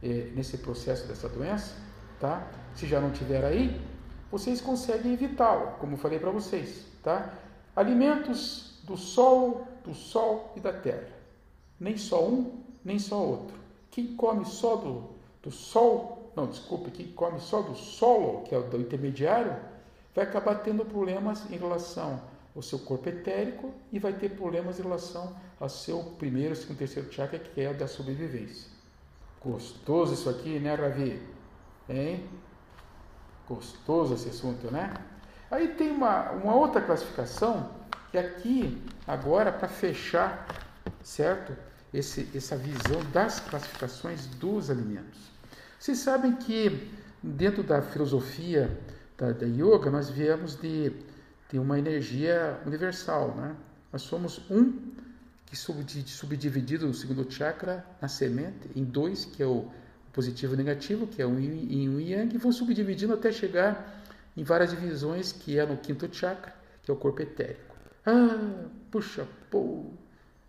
eh, 0.04 0.32
nesse 0.36 0.58
processo 0.58 1.08
dessa 1.08 1.30
doença, 1.30 1.76
tá? 2.20 2.52
Se 2.76 2.88
já 2.88 3.00
não 3.00 3.12
tiver 3.12 3.46
aí, 3.46 3.80
vocês 4.32 4.60
conseguem 4.60 5.14
evitá-lo, 5.14 5.78
como 5.80 5.96
falei 5.98 6.20
para 6.20 6.32
vocês, 6.32 6.86
tá? 7.04 7.34
Alimentos 7.76 8.80
do 8.84 8.98
sol, 8.98 9.68
do 9.84 9.94
sol 9.94 10.54
e 10.56 10.60
da 10.60 10.74
terra. 10.74 11.08
Nem 11.80 11.98
só 11.98 12.28
um, 12.28 12.62
nem 12.84 13.00
só 13.00 13.18
outro. 13.18 13.56
Quem 13.90 14.16
come 14.16 14.46
só 14.46 14.76
do, 14.76 15.10
do 15.42 15.52
sol, 15.52 16.32
não, 16.36 16.48
desculpe, 16.48 16.92
quem 16.92 17.08
come 17.12 17.40
só 17.40 17.62
do 17.62 17.76
solo, 17.76 18.44
que 18.44 18.56
é 18.56 18.58
o 18.58 18.64
do 18.64 18.80
intermediário, 18.80 19.56
vai 20.16 20.26
acabar 20.26 20.56
tendo 20.56 20.86
problemas 20.86 21.50
em 21.52 21.58
relação 21.58 22.22
ao 22.56 22.62
seu 22.62 22.80
corpo 22.80 23.08
etérico 23.08 23.72
e 23.92 24.00
vai 24.00 24.14
ter 24.14 24.30
problemas 24.30 24.80
em 24.80 24.84
relação 24.84 25.36
ao 25.60 25.70
seu 25.70 26.00
primeiro, 26.18 26.56
segundo, 26.56 26.78
terceiro 26.78 27.12
chakra, 27.12 27.40
que 27.40 27.62
é 27.62 27.70
o 27.70 27.78
da 27.78 27.88
sobrevivência. 27.88 28.70
Gostoso 29.44 30.14
isso 30.14 30.30
aqui, 30.30 30.60
né, 30.60 30.76
Ravi? 30.76 31.22
Hein? 31.90 32.30
Gostoso 33.48 34.14
esse 34.14 34.30
assunto, 34.30 34.70
né? 34.72 34.94
Aí 35.50 35.70
tem 35.70 35.92
uma, 35.92 36.32
uma 36.32 36.56
outra 36.56 36.82
classificação, 36.82 37.70
que 38.12 38.18
aqui, 38.18 38.82
agora, 39.08 39.52
para 39.52 39.68
fechar, 39.68 40.46
certo? 41.04 41.56
Esse, 41.94 42.28
essa 42.34 42.56
visão 42.56 43.04
das 43.12 43.40
classificações 43.40 44.26
dos 44.26 44.70
alimentos. 44.70 45.20
Vocês 45.78 45.98
sabem 46.00 46.36
que 46.36 46.90
dentro 47.22 47.64
da 47.64 47.82
filosofia 47.82 48.80
da, 49.18 49.32
da 49.32 49.46
yoga, 49.46 49.92
nós 49.92 50.10
viemos 50.10 50.56
de, 50.56 50.92
de 51.50 51.60
uma 51.60 51.78
energia 51.78 52.60
universal, 52.66 53.36
né? 53.36 53.56
Nós 53.92 54.02
somos 54.02 54.42
um 54.50 54.92
que 55.46 55.56
subdividido 55.56 56.88
no 56.88 56.94
segundo 56.94 57.30
chakra, 57.30 57.86
na 58.02 58.08
semente, 58.08 58.70
em 58.74 58.86
dois, 58.86 59.26
que 59.26 59.44
é 59.44 59.46
o 59.46 59.70
positivo 60.14 60.54
e 60.54 60.58
negativo, 60.58 61.06
que 61.08 61.22
é 61.22 61.28
um 61.28 61.38
yin 61.40 61.68
e 61.70 61.90
um 61.90 62.00
yang, 62.00 62.34
e 62.34 62.38
vão 62.38 62.52
subdividindo 62.52 63.14
até 63.14 63.32
chegar 63.32 64.02
em 64.36 64.44
várias 64.44 64.70
divisões, 64.72 65.34
que 65.34 65.60
é 65.60 65.66
no 65.66 65.76
quinto 65.78 66.08
chakra, 66.14 66.56
que 66.82 66.90
é 66.90 66.94
o 66.94 66.98
corpo 66.98 67.22
etérico. 67.22 67.76
Ah, 68.06 68.66
puxa, 68.90 69.28
pô, 69.50 69.92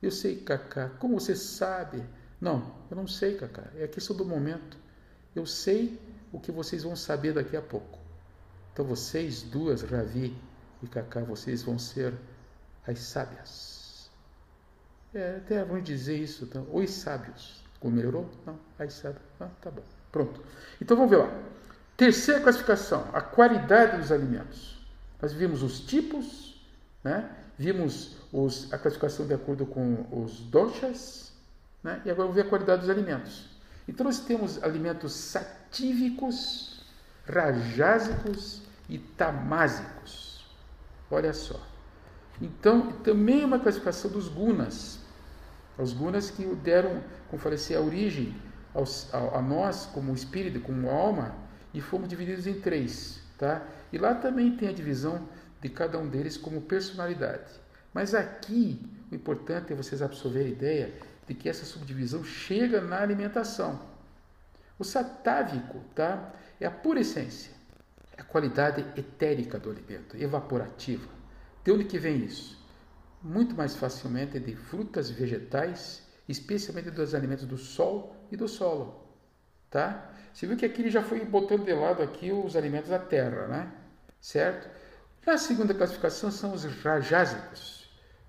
eu 0.03 0.11
sei, 0.11 0.37
Cacá, 0.37 0.91
como 0.99 1.19
você 1.19 1.37
sabe 1.37 2.03
Não, 2.41 2.75
eu 2.91 2.97
não 2.97 3.07
sei, 3.07 3.37
Cacá. 3.37 3.65
É 3.77 3.85
a 3.85 3.89
questão 3.89 4.17
do 4.17 4.25
momento. 4.25 4.77
Eu 5.35 5.47
sei 5.47 6.01
o 6.33 6.41
que 6.41 6.51
vocês 6.51 6.83
vão 6.83 6.97
saber 6.97 7.33
daqui 7.33 7.57
a 7.57 7.63
pouco. 7.63 7.99
Então 8.73 8.85
vocês 8.85 9.43
duas, 9.43 9.83
Ravi 9.83 10.37
e 10.83 10.89
Cacá, 10.89 11.21
vocês 11.21 11.63
vão 11.63 11.79
ser 11.79 12.15
as 12.87 12.99
sábias. 12.99 14.11
É, 15.15 15.37
até 15.37 15.65
vamos 15.65 15.85
dizer 15.85 16.17
isso, 16.17 16.45
então, 16.45 16.67
os 16.73 16.91
sábios. 16.91 17.63
Como 17.79 17.95
melhorou? 17.95 18.31
Não, 18.47 18.59
as 18.79 18.95
sábias. 18.95 19.23
Ah, 19.39 19.51
tá 19.61 19.71
bom. 19.71 19.83
Pronto. 20.11 20.43
Então 20.81 20.97
vamos 20.97 21.11
ver 21.11 21.19
lá. 21.19 21.31
Terceira 21.97 22.41
classificação, 22.41 23.09
a 23.13 23.21
qualidade 23.21 23.99
dos 23.99 24.11
alimentos. 24.11 24.85
Nós 25.21 25.33
vimos 25.33 25.63
os 25.63 25.81
tipos, 25.81 26.61
né? 27.05 27.31
vimos 27.59 28.17
os, 28.33 28.73
a 28.73 28.79
classificação 28.79 29.27
de 29.27 29.35
acordo 29.35 29.67
com 29.67 30.07
os 30.11 30.41
doshas, 30.41 31.33
né? 31.83 32.01
e 32.05 32.11
agora 32.11 32.29
vamos 32.29 32.35
ver 32.35 32.47
a 32.47 32.49
qualidade 32.49 32.81
dos 32.81 32.91
alimentos. 32.91 33.51
Então 33.87 34.05
nós 34.05 34.21
temos 34.21 34.63
alimentos 34.63 35.13
satívicos, 35.13 36.85
rajásicos 37.27 38.63
e 38.89 38.99
tamásicos. 38.99 40.47
Olha 41.11 41.33
só. 41.33 41.61
Então, 42.41 42.91
também 43.05 43.43
é 43.43 43.47
uma 43.47 43.59
classificação 43.59 44.11
dos 44.11 44.29
gunas. 44.29 44.99
Os 45.79 45.93
gunas 45.93 46.31
que 46.31 46.45
deram, 46.57 47.03
como 47.29 47.41
falei 47.41 47.57
assim, 47.57 47.75
a 47.75 47.81
origem 47.81 48.35
aos, 48.75 49.13
a, 49.15 49.39
a, 49.39 49.43
nós 49.43 49.87
como 49.87 50.13
espírito, 50.15 50.61
como 50.61 50.91
alma, 50.91 51.35
e 51.73 51.81
fomos 51.81 52.09
divididos 52.09 52.47
em 52.47 52.61
três. 52.61 53.21
Tá? 53.39 53.63
E 53.93 53.99
lá 53.99 54.15
também 54.15 54.57
tem 54.57 54.69
a 54.69 54.73
divisão 54.73 55.29
de 55.61 55.69
cada 55.69 55.99
um 55.99 56.09
deles 56.09 56.37
como 56.37 56.63
personalidade. 56.63 57.62
Mas 57.93 58.15
aqui, 58.15 58.81
o 59.11 59.15
importante 59.15 59.73
é 59.73 59.77
vocês 59.77 60.01
absorverem 60.01 60.49
a 60.49 60.55
ideia 60.55 60.95
de 61.27 61.35
que 61.35 61.49
essa 61.49 61.65
subdivisão 61.65 62.25
chega 62.25 62.81
na 62.81 63.01
alimentação. 63.01 63.81
O 64.79 64.85
satávico 64.85 65.81
tá? 65.95 66.33
é 66.59 66.67
a 66.67 66.71
pura 66.71 67.01
essência, 67.01 67.53
é 68.17 68.23
a 68.23 68.25
qualidade 68.25 68.81
etérica 68.99 69.59
do 69.59 69.71
alimento, 69.71 70.17
evaporativa. 70.17 71.09
De 71.63 71.71
onde 71.71 71.85
que 71.85 71.99
vem 71.99 72.25
isso? 72.25 72.61
Muito 73.23 73.55
mais 73.55 73.77
facilmente 73.77 74.41
de 74.41 74.57
frutas 74.57 75.11
e 75.11 75.13
vegetais, 75.13 76.03
especialmente 76.29 76.91
dos 76.91 77.15
alimentos 77.15 77.45
do 77.45 77.57
sol 77.57 78.17
e 78.33 78.37
do 78.37 78.49
solo. 78.49 79.07
Tá? 79.71 80.11
Você 80.33 80.47
viu 80.47 80.57
que 80.57 80.67
aqui 80.67 80.83
ele 80.83 80.91
já 80.91 81.03
foi 81.03 81.25
botando 81.25 81.65
de 81.65 81.73
lado 81.73 82.03
aqui 82.03 82.33
os 82.33 82.57
alimentos 82.57 82.91
da 82.91 82.99
terra, 82.99 83.47
né? 83.47 83.73
Certo? 84.21 84.69
Na 85.25 85.39
segunda 85.39 85.73
classificação 85.73 86.31
são 86.31 86.53
os 86.53 86.65
rajásicos, 86.65 87.82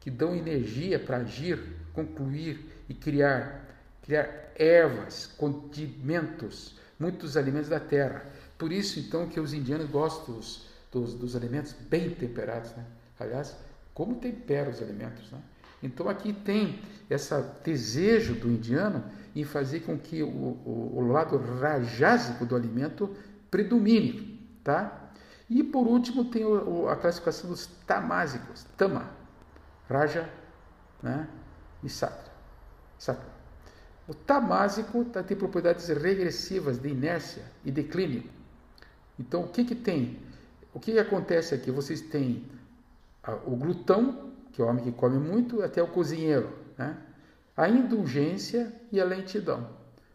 que 0.03 0.11
dão 0.11 0.35
energia 0.35 0.99
para 0.99 1.17
agir, 1.17 1.57
concluir 1.93 2.83
e 2.89 2.93
criar, 2.93 3.65
criar 4.03 4.51
ervas, 4.53 5.27
condimentos, 5.37 6.77
muitos 6.99 7.37
alimentos 7.37 7.69
da 7.69 7.79
terra. 7.79 8.25
Por 8.57 8.73
isso, 8.73 8.99
então, 8.99 9.29
que 9.29 9.39
os 9.39 9.53
indianos 9.53 9.89
gostam 9.89 10.35
dos, 10.35 10.67
dos, 10.91 11.13
dos 11.13 11.35
alimentos 11.37 11.73
bem 11.89 12.09
temperados, 12.09 12.71
né? 12.71 12.83
Aliás, 13.17 13.55
como 13.93 14.15
tempera 14.15 14.69
os 14.69 14.81
alimentos, 14.81 15.31
né? 15.31 15.39
Então 15.81 16.09
aqui 16.09 16.33
tem 16.33 16.81
esse 17.09 17.33
desejo 17.63 18.35
do 18.35 18.49
indiano 18.49 19.05
em 19.33 19.45
fazer 19.45 19.81
com 19.81 19.97
que 19.97 20.21
o, 20.21 20.27
o, 20.27 20.93
o 20.97 21.07
lado 21.07 21.37
rajásico 21.37 22.45
do 22.45 22.57
alimento 22.57 23.09
predomine, 23.49 24.45
tá? 24.65 25.11
E 25.49 25.63
por 25.63 25.87
último 25.87 26.25
tem 26.25 26.43
o, 26.43 26.89
a 26.89 26.95
classificação 26.97 27.49
dos 27.49 27.67
tamásicos, 27.85 28.65
tama, 28.77 29.22
raja, 29.93 30.29
né? 31.01 31.27
E 31.83 31.89
satra. 31.89 32.31
satra. 32.97 33.33
O 34.07 34.13
tamásico 34.13 35.05
tá, 35.05 35.23
tem 35.23 35.37
propriedades 35.37 35.87
regressivas 35.87 36.79
de 36.79 36.89
inércia 36.89 37.43
e 37.63 37.71
declínio. 37.71 38.23
Então 39.17 39.43
o 39.43 39.47
que 39.47 39.63
que 39.63 39.75
tem? 39.75 40.19
O 40.73 40.79
que, 40.79 40.97
acontece 40.97 41.53
aqui? 41.53 41.69
Vocês 41.71 42.01
têm 42.01 42.45
o 43.45 43.55
glutão, 43.55 44.31
que 44.51 44.61
é 44.61 44.65
o 44.65 44.67
homem 44.67 44.83
que 44.83 44.91
come 44.91 45.19
muito, 45.19 45.61
até 45.61 45.81
o 45.81 45.87
cozinheiro, 45.87 46.51
né? 46.77 46.97
a 47.55 47.69
indulgência 47.69 48.73
e 48.91 48.99
a 48.99 49.05
lentidão. 49.05 49.69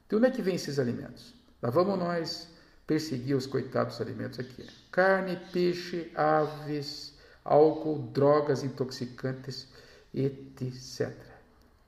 De 0.09 0.17
onde 0.17 0.27
é 0.27 0.31
que 0.31 0.43
vem 0.43 0.57
esses 0.57 0.79
alimentos? 0.79 1.35
Lá 1.63 1.71
vamos 1.71 1.99
nós 1.99 2.53
perseguir 2.87 3.37
os 3.37 3.47
coitados 3.47 4.01
alimentos 4.01 4.41
aqui. 4.41 4.67
Carne, 4.91 5.39
peixe, 5.53 6.11
aves, 6.15 7.17
álcool, 7.49 8.11
drogas 8.13 8.63
intoxicantes, 8.63 9.69
etc. 10.15 11.13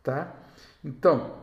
Tá? 0.02 0.34
Então, 0.82 1.36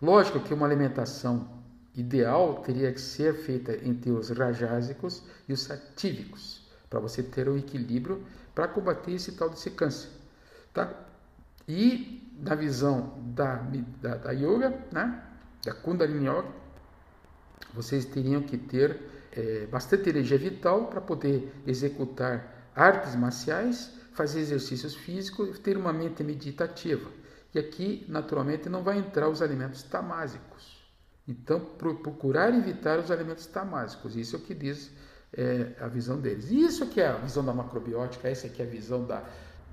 lógico 0.00 0.40
que 0.40 0.54
uma 0.54 0.66
alimentação 0.66 1.48
ideal 1.94 2.62
teria 2.62 2.92
que 2.92 3.00
ser 3.00 3.34
feita 3.34 3.72
entre 3.86 4.10
os 4.10 4.30
rajásicos 4.30 5.22
e 5.48 5.52
os 5.52 5.62
satívicos, 5.62 6.62
para 6.88 6.98
você 6.98 7.22
ter 7.22 7.48
um 7.48 7.56
equilíbrio 7.56 8.24
para 8.54 8.66
combater 8.66 9.12
esse 9.12 9.32
tal 9.32 9.50
desse 9.50 9.70
câncer. 9.70 10.10
Tá? 10.72 10.92
E 11.68 12.32
na 12.38 12.54
visão 12.54 13.14
da, 13.34 13.56
da, 14.00 14.16
da 14.16 14.32
yoga, 14.32 14.70
né? 14.90 15.22
da 15.64 15.72
Kundalini 15.72 16.26
Yoga, 16.26 16.48
vocês 17.72 18.04
teriam 18.04 18.42
que 18.42 18.56
ter 18.56 19.00
é, 19.32 19.66
bastante 19.66 20.08
energia 20.08 20.38
vital 20.38 20.86
para 20.86 21.00
poder 21.00 21.52
executar 21.66 22.53
artes 22.74 23.14
marciais, 23.14 23.90
fazer 24.12 24.40
exercícios 24.40 24.94
físicos 24.94 25.56
e 25.56 25.60
ter 25.60 25.76
uma 25.76 25.92
mente 25.92 26.22
meditativa. 26.22 27.10
E 27.54 27.58
aqui, 27.58 28.04
naturalmente, 28.08 28.68
não 28.68 28.82
vai 28.82 28.98
entrar 28.98 29.28
os 29.28 29.40
alimentos 29.40 29.82
tamásicos. 29.82 30.82
Então, 31.26 31.60
procurar 31.60 32.52
evitar 32.54 32.98
os 32.98 33.10
alimentos 33.10 33.46
tamásicos. 33.46 34.16
Isso 34.16 34.36
é 34.36 34.38
o 34.38 34.42
que 34.42 34.54
diz 34.54 34.90
é, 35.32 35.72
a 35.80 35.88
visão 35.88 36.20
deles. 36.20 36.50
E 36.50 36.62
isso 36.62 36.86
que 36.86 37.00
é 37.00 37.08
a 37.08 37.16
visão 37.16 37.44
da 37.44 37.52
macrobiótica, 37.52 38.28
essa 38.28 38.46
é 38.46 38.62
a 38.62 38.68
visão 38.68 39.04
da, 39.04 39.20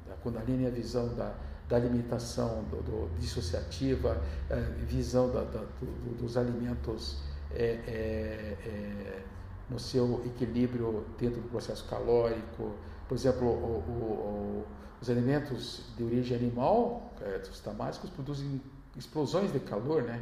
da 0.07 0.15
Kundalini, 0.21 0.67
a 0.67 0.69
visão 0.69 1.13
da, 1.15 1.33
da 1.67 1.75
alimentação 1.75 2.63
do, 2.65 2.81
do 2.83 3.19
dissociativa, 3.19 4.21
é, 4.49 4.55
visão 4.85 5.31
da, 5.31 5.43
da, 5.43 5.59
do, 5.79 6.15
dos 6.21 6.37
alimentos 6.37 7.21
é, 7.53 7.79
é, 7.87 8.57
é, 8.65 9.23
no 9.69 9.79
seu 9.79 10.23
equilíbrio 10.25 11.05
dentro 11.17 11.41
do 11.41 11.49
processo 11.49 11.85
calórico. 11.85 12.75
Por 13.07 13.15
exemplo, 13.15 13.47
o, 13.47 13.51
o, 13.51 13.91
o, 13.91 14.67
os 15.01 15.09
alimentos 15.09 15.83
de 15.97 16.03
origem 16.03 16.37
animal, 16.37 17.11
é, 17.21 17.41
os 17.49 17.59
tamásicos, 17.59 18.09
produzem 18.09 18.61
explosões 18.95 19.51
de 19.51 19.59
calor, 19.59 20.03
né? 20.03 20.21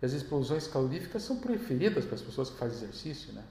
E 0.00 0.06
as 0.06 0.12
explosões 0.12 0.66
caloríficas 0.66 1.22
são 1.22 1.38
preferidas 1.38 2.04
para 2.04 2.16
as 2.16 2.22
pessoas 2.22 2.50
que 2.50 2.56
fazem 2.56 2.78
exercício, 2.78 3.32
né? 3.32 3.44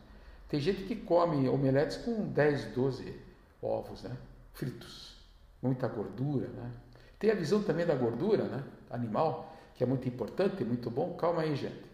Tem 0.50 0.60
gente 0.60 0.84
que 0.84 0.98
come 0.98 1.48
omeletes 1.48 1.98
com 1.98 2.28
10, 2.28 2.74
12 2.76 3.16
ovos, 3.62 4.04
né? 4.04 4.18
Fritos. 4.54 5.16
Muita 5.62 5.88
gordura, 5.88 6.48
né? 6.50 6.72
Tem 7.18 7.32
a 7.32 7.36
visão 7.36 7.64
também 7.64 7.86
da 7.86 7.96
gordura, 7.96 8.44
né? 8.44 8.64
Animal, 8.90 9.56
que 9.76 9.84
é 9.84 9.88
muito 9.88 10.08
importante, 10.08 10.64
muito 10.66 10.90
bom. 10.90 11.14
Calma 11.14 11.44
aí, 11.44 11.56
gente. 11.56 11.90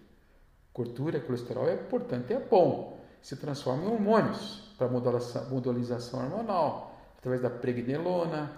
Gordura, 0.74 1.20
colesterol 1.20 1.68
é 1.68 1.76
importante, 1.76 2.34
é 2.34 2.40
bom. 2.40 2.97
Se 3.22 3.36
transforma 3.36 3.84
em 3.84 3.88
hormônios 3.88 4.74
para 4.78 4.88
modulação 4.88 6.20
hormonal, 6.20 6.96
através 7.18 7.42
da 7.42 7.50
pregnenolona, 7.50 8.52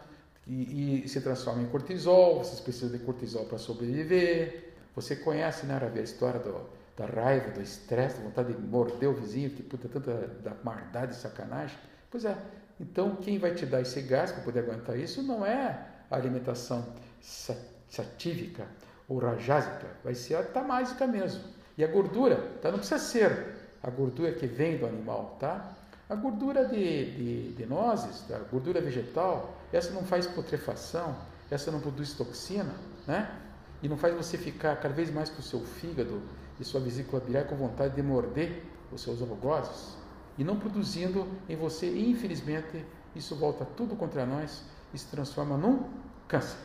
e, 0.46 1.04
e, 1.06 1.10
se 1.10 1.22
transforma 1.22 1.62
em 1.62 1.68
cortisol. 1.68 2.40
Vocês 2.40 2.60
precisam 2.60 2.90
de 2.90 3.00
cortisol 3.00 3.46
para 3.46 3.58
sobreviver. 3.58 4.74
Você 4.96 5.16
conhece, 5.16 5.66
né, 5.66 5.80
a 5.80 6.00
história 6.02 6.40
do, 6.40 6.68
da 6.98 7.06
raiva, 7.06 7.52
do 7.52 7.62
estresse, 7.62 8.18
da 8.18 8.24
vontade 8.24 8.54
de 8.54 8.62
morder 8.62 9.10
o 9.10 9.14
vizinho, 9.14 9.52
que 9.52 9.64
puta 9.64 9.88
tanta 9.88 10.12
da 10.44 10.56
maldade 10.64 11.16
sacanagem. 11.16 11.78
Pois 12.10 12.26
é, 12.26 12.36
então 12.80 13.16
quem 13.18 13.38
vai 13.38 13.54
te 13.54 13.66
dar 13.66 13.82
esse 13.82 14.02
gás 14.02 14.32
para 14.32 14.42
poder 14.42 14.62
aguentar 14.62 14.98
isso 14.98 15.22
não 15.22 15.46
é 15.46 15.86
a 16.10 16.16
alimentação 16.16 16.86
satívica 17.22 18.66
ou 19.08 19.20
rajásica, 19.20 19.88
vai 20.04 20.16
ser 20.16 20.36
a 20.36 20.44
tamásica 20.44 21.06
mesmo. 21.06 21.44
E 21.78 21.84
a 21.84 21.88
gordura, 21.88 22.36
tá? 22.62 22.72
não 22.72 22.80
precisa 22.80 23.00
ser 23.00 23.59
a 23.82 23.90
gordura 23.90 24.32
que 24.32 24.48
vem 24.48 24.78
do 24.78 24.86
animal, 24.86 25.38
tá? 25.40 25.74
A 26.10 26.16
gordura 26.16 26.66
de, 26.66 27.12
de, 27.12 27.54
de 27.54 27.66
nozes, 27.66 28.30
a 28.32 28.40
gordura 28.40 28.82
vegetal, 28.82 29.56
essa 29.72 29.92
não 29.92 30.04
faz 30.04 30.26
putrefação, 30.26 31.16
essa 31.52 31.72
não 31.72 31.80
produz 31.80 32.14
toxina, 32.14 32.74
né? 33.08 33.30
E 33.82 33.88
não 33.88 33.98
faz 33.98 34.16
você 34.16 34.38
ficar 34.38 34.76
cada 34.78 34.94
vez 34.94 35.12
mais 35.12 35.30
com 35.30 35.40
o 35.40 35.44
seu 35.44 35.62
fígado 35.62 36.22
e 36.60 36.66
sua 36.66 36.82
vesícula 36.82 37.22
biliar 37.22 37.46
com 37.46 37.56
vontade 37.56 37.96
de 37.96 38.02
morder 38.02 38.64
os 38.92 39.02
seus 39.02 39.22
algozes 39.22 39.98
e 40.38 40.44
não 40.44 40.58
produzindo 40.58 41.28
em 41.48 41.56
você, 41.56 41.88
infelizmente, 41.88 42.86
isso 43.16 43.36
volta 43.36 43.66
tudo 43.66 43.96
contra 43.96 44.26
nós 44.26 44.64
e 44.94 44.98
se 44.98 45.06
transforma 45.08 45.58
num 45.58 45.90
câncer. 46.28 46.58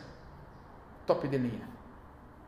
Top 1.05 1.27
de 1.27 1.37
linha. 1.37 1.67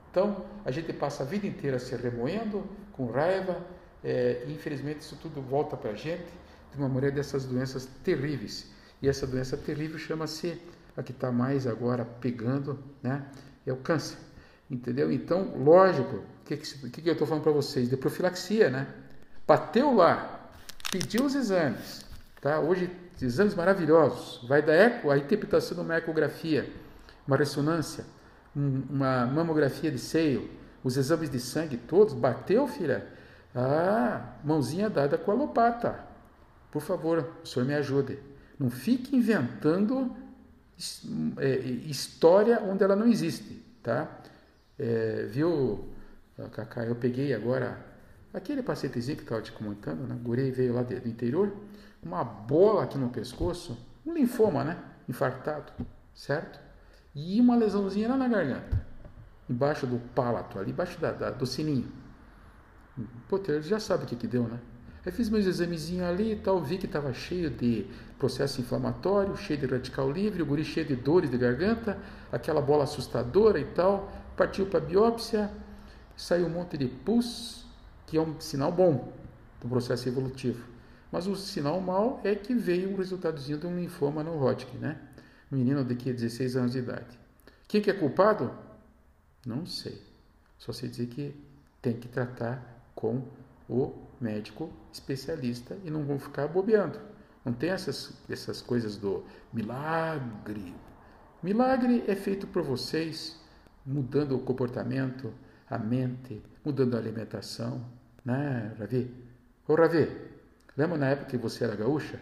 Então, 0.09 0.45
a 0.65 0.71
gente 0.71 0.91
passa 0.93 1.23
a 1.23 1.25
vida 1.25 1.45
inteira 1.45 1.79
se 1.79 1.95
remoendo, 1.95 2.63
com 2.93 3.11
raiva, 3.11 3.61
é, 4.03 4.45
infelizmente 4.47 5.01
isso 5.01 5.17
tudo 5.21 5.41
volta 5.41 5.75
para 5.75 5.91
a 5.91 5.95
gente 5.95 6.27
de 6.71 6.77
uma 6.77 6.87
maneira 6.87 7.15
dessas 7.15 7.45
doenças 7.45 7.87
terríveis. 8.03 8.71
E 9.01 9.07
essa 9.07 9.27
doença 9.27 9.55
terrível 9.55 9.97
chama-se, 9.97 10.59
a 10.95 11.03
que 11.03 11.11
está 11.11 11.31
mais 11.31 11.67
agora 11.67 12.03
pegando, 12.03 12.79
né, 13.01 13.25
é 13.65 13.71
o 13.71 13.77
câncer. 13.77 14.17
Entendeu? 14.69 15.11
Então, 15.11 15.53
lógico, 15.57 16.17
o 16.17 16.45
que, 16.45 16.57
que, 16.57 17.01
que 17.01 17.09
eu 17.09 17.13
estou 17.13 17.27
falando 17.27 17.43
para 17.43 17.51
vocês? 17.51 17.89
De 17.89 17.95
profilaxia, 17.95 18.69
né? 18.69 18.87
Bateu 19.47 19.93
lá, 19.93 20.49
pediu 20.91 21.23
os 21.23 21.35
exames, 21.35 22.05
tá? 22.41 22.59
Hoje, 22.59 22.89
exames 23.21 23.55
maravilhosos. 23.55 24.45
Vai 24.47 24.61
da 24.61 24.73
eco, 24.73 25.09
a 25.09 25.17
interpretação 25.17 25.75
de 25.75 25.83
uma 25.83 25.97
ecografia, 25.97 26.69
uma 27.25 27.37
ressonância, 27.37 28.05
uma 28.53 29.25
mamografia 29.25 29.89
de 29.89 29.99
seio, 29.99 30.49
os 30.83 30.97
exames 30.97 31.29
de 31.29 31.39
sangue 31.39 31.77
todos. 31.77 32.13
Bateu, 32.13 32.67
filha? 32.67 33.07
Ah, 33.59 34.35
mãozinha 34.43 34.87
dada 34.87 35.17
com 35.17 35.31
a 35.31 35.33
lopata. 35.33 35.99
Por 36.71 36.79
favor, 36.79 37.27
o 37.43 37.47
senhor 37.47 37.65
me 37.65 37.73
ajude. 37.73 38.19
Não 38.59 38.69
fique 38.69 39.15
inventando 39.15 40.15
é, 41.37 41.55
história 41.57 42.61
onde 42.61 42.83
ela 42.83 42.95
não 42.95 43.07
existe, 43.07 43.65
tá? 43.81 44.07
É, 44.77 45.25
viu, 45.27 45.89
Cacá? 46.51 46.85
Eu 46.85 46.95
peguei 46.95 47.33
agora 47.33 47.83
aquele 48.31 48.61
pacientezinho 48.61 49.17
que 49.17 49.23
estava 49.23 49.41
te 49.41 49.51
comentando, 49.51 50.07
né? 50.07 50.15
Gurei 50.21 50.51
veio 50.51 50.75
lá 50.75 50.83
do 50.83 50.93
interior, 51.07 51.51
uma 52.03 52.23
bola 52.23 52.83
aqui 52.83 52.95
no 52.95 53.09
pescoço, 53.09 53.75
um 54.05 54.13
linfoma, 54.13 54.63
né? 54.63 54.77
Infartado, 55.09 55.73
certo? 56.13 56.59
E 57.15 57.41
uma 57.41 57.55
lesãozinha 57.55 58.09
lá 58.09 58.17
na 58.17 58.27
garganta, 58.27 58.85
embaixo 59.49 59.87
do 59.87 59.97
palato, 60.13 60.59
ali 60.59 60.69
embaixo 60.69 61.01
da, 61.01 61.11
da, 61.11 61.31
do 61.31 61.47
sininho. 61.47 61.91
Você 63.29 63.61
já 63.61 63.79
sabe 63.79 64.03
o 64.03 64.07
que 64.07 64.15
que 64.15 64.27
deu, 64.27 64.43
né? 64.43 64.59
Aí 65.05 65.11
fiz 65.11 65.29
meus 65.29 65.45
examezinhos 65.45 66.05
ali 66.05 66.33
e 66.33 66.35
tal, 66.35 66.61
vi 66.61 66.77
que 66.77 66.85
estava 66.85 67.13
cheio 67.13 67.49
de 67.49 67.85
processo 68.19 68.59
inflamatório, 68.59 69.37
cheio 69.37 69.59
de 69.59 69.65
radical 69.65 70.11
livre, 70.11 70.41
o 70.41 70.45
guri 70.45 70.65
cheio 70.65 70.85
de 70.85 70.95
dores 70.95 71.29
de 71.29 71.37
garganta, 71.37 71.97
aquela 72.31 72.61
bola 72.61 72.83
assustadora 72.83 73.59
e 73.59 73.65
tal 73.65 74.11
partiu 74.37 74.67
para 74.67 74.77
a 74.77 74.81
biópsia, 74.81 75.49
saiu 76.15 76.45
um 76.45 76.49
monte 76.49 76.77
de 76.77 76.87
pus, 76.87 77.65
que 78.05 78.17
é 78.17 78.21
um 78.21 78.39
sinal 78.39 78.71
bom 78.71 79.11
do 79.59 79.67
processo 79.67 80.07
evolutivo. 80.07 80.63
Mas 81.11 81.25
o 81.25 81.35
sinal 81.35 81.81
mal 81.81 82.21
é 82.23 82.35
que 82.35 82.53
veio 82.53 82.91
um 82.91 82.95
resultadozinho 82.95 83.57
de 83.57 83.65
um 83.65 83.75
linfoma 83.75 84.23
no 84.23 84.37
Hodgkin, 84.37 84.77
né? 84.77 84.99
Menino 85.49 85.83
de 85.83 85.95
que 85.95 86.13
16 86.13 86.55
anos 86.55 86.73
de 86.73 86.79
idade. 86.79 87.17
Quem 87.67 87.81
que 87.81 87.89
é 87.89 87.93
culpado? 87.93 88.51
Não 89.45 89.65
sei. 89.65 90.01
Só 90.57 90.71
sei 90.71 90.89
dizer 90.89 91.07
que 91.07 91.33
tem 91.81 91.93
que 91.93 92.07
tratar 92.07 92.76
com 92.97 93.21
o 93.69 93.93
médico 94.19 94.73
especialista 94.91 95.77
e 95.85 95.91
não 95.91 96.03
vão 96.03 96.17
ficar 96.17 96.47
bobeando. 96.47 96.99
Não 97.45 97.53
tem 97.53 97.69
essas, 97.69 98.11
essas 98.27 98.59
coisas 98.59 98.97
do 98.97 99.23
milagre. 99.53 100.75
Milagre 101.41 102.03
é 102.07 102.15
feito 102.15 102.47
por 102.47 102.63
vocês 102.63 103.39
mudando 103.85 104.35
o 104.35 104.39
comportamento, 104.39 105.31
a 105.69 105.77
mente, 105.77 106.41
mudando 106.65 106.95
a 106.95 106.97
alimentação, 106.97 107.85
né, 108.25 108.75
Ravi? 108.79 109.13
Ô, 109.67 109.75
Ravi, 109.75 110.09
lembra 110.75 110.97
na 110.97 111.09
época 111.09 111.29
que 111.29 111.37
você 111.37 111.63
era 111.63 111.75
gaúcha? 111.75 112.19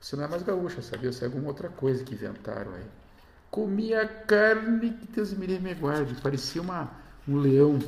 Você 0.00 0.14
não 0.16 0.24
é 0.24 0.28
mais 0.28 0.42
gaúcha, 0.42 0.80
sabia? 0.80 1.12
Você 1.12 1.24
é 1.24 1.26
alguma 1.26 1.48
outra 1.48 1.68
coisa 1.68 2.04
que 2.04 2.14
inventaram 2.14 2.72
aí. 2.74 2.86
Comia 3.50 4.06
carne 4.06 4.92
que 4.92 5.06
Deus 5.08 5.34
me 5.34 5.58
me 5.58 5.74
guarde, 5.74 6.14
parecia 6.22 6.62
uma, 6.62 6.90
um 7.26 7.36
leão. 7.36 7.78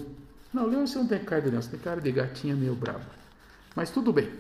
Não, 0.55 0.67
leão 0.67 0.87
você 0.87 0.97
não 0.97 1.09
tem 1.09 1.19
carne 1.19 1.51
não, 1.51 1.61
você 1.61 1.71
tem 1.71 1.81
cara 1.81 2.01
de 2.01 2.13
gatinha 2.13 2.55
meio 2.55 2.77
brava. 2.77 3.05
Mas 3.75 3.91
tudo 3.91 4.13
bem. 4.13 4.31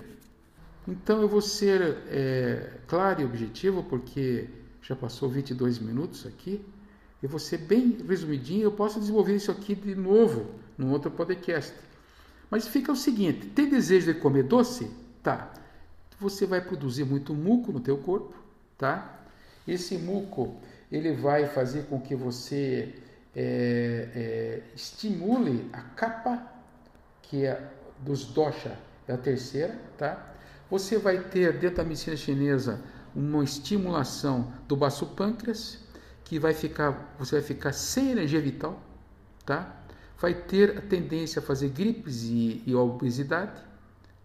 Então 0.87 1.20
eu 1.20 1.29
vou 1.29 1.42
ser 1.42 1.98
é, 2.07 2.70
claro 2.87 3.20
e 3.20 3.24
objetivo, 3.24 3.83
porque 3.83 4.48
já 4.81 4.94
passou 4.94 5.29
22 5.29 5.81
minutos 5.81 6.24
aqui. 6.24 6.64
Eu 7.20 7.29
vou 7.29 7.40
ser 7.40 7.59
bem 7.59 7.98
resumidinho, 8.07 8.62
eu 8.62 8.70
posso 8.70 9.00
desenvolver 9.00 9.35
isso 9.35 9.50
aqui 9.50 9.74
de 9.74 9.96
novo 9.96 10.55
num 10.79 10.92
outro 10.92 11.11
podcast. 11.11 11.74
Mas 12.48 12.68
fica 12.68 12.92
o 12.92 12.96
seguinte, 12.96 13.48
tem 13.48 13.68
desejo 13.68 14.12
de 14.12 14.20
comer 14.20 14.44
doce? 14.44 14.88
Tá. 15.20 15.53
Você 16.20 16.46
vai 16.46 16.61
produzir 16.61 17.03
muito 17.03 17.35
muco 17.35 17.72
no 17.72 17.81
teu 17.81 17.98
corpo, 17.98 18.35
tá? 18.79 19.20
Esse 19.66 19.98
muco, 19.98 20.61
ele 20.92 21.12
vai 21.12 21.48
fazer 21.48 21.87
com 21.87 22.00
que 22.00 22.14
você 22.14 22.94
é, 23.35 24.09
é, 24.14 24.62
estimule 24.75 25.68
a 25.73 25.81
capa, 25.81 26.42
que 27.23 27.44
é 27.44 27.70
dos 28.01 28.27
dosha, 28.27 28.79
é 29.09 29.12
a 29.12 29.18
terceira, 29.18 29.79
tá? 29.99 30.35
Você 30.70 30.99
vai 30.99 31.18
ter, 31.18 31.59
dentro 31.59 31.79
da 31.79 31.85
medicina 31.85 32.16
chinesa, 32.16 32.81
uma 33.14 33.44
estimulação 33.44 34.53
do 34.66 34.77
baço 34.77 35.07
pâncreas, 35.09 35.79
que 36.25 36.38
vai 36.38 36.55
ficar, 36.55 37.14
você 37.18 37.37
vai 37.37 37.44
ficar 37.44 37.73
sem 37.73 38.11
energia 38.11 38.40
vital, 38.40 38.81
tá? 39.44 39.83
Vai 40.18 40.35
ter 40.35 40.79
a 40.79 40.81
tendência 40.81 41.40
a 41.40 41.42
fazer 41.42 41.68
gripes 41.68 42.23
e, 42.25 42.62
e 42.66 42.75
obesidade, 42.75 43.61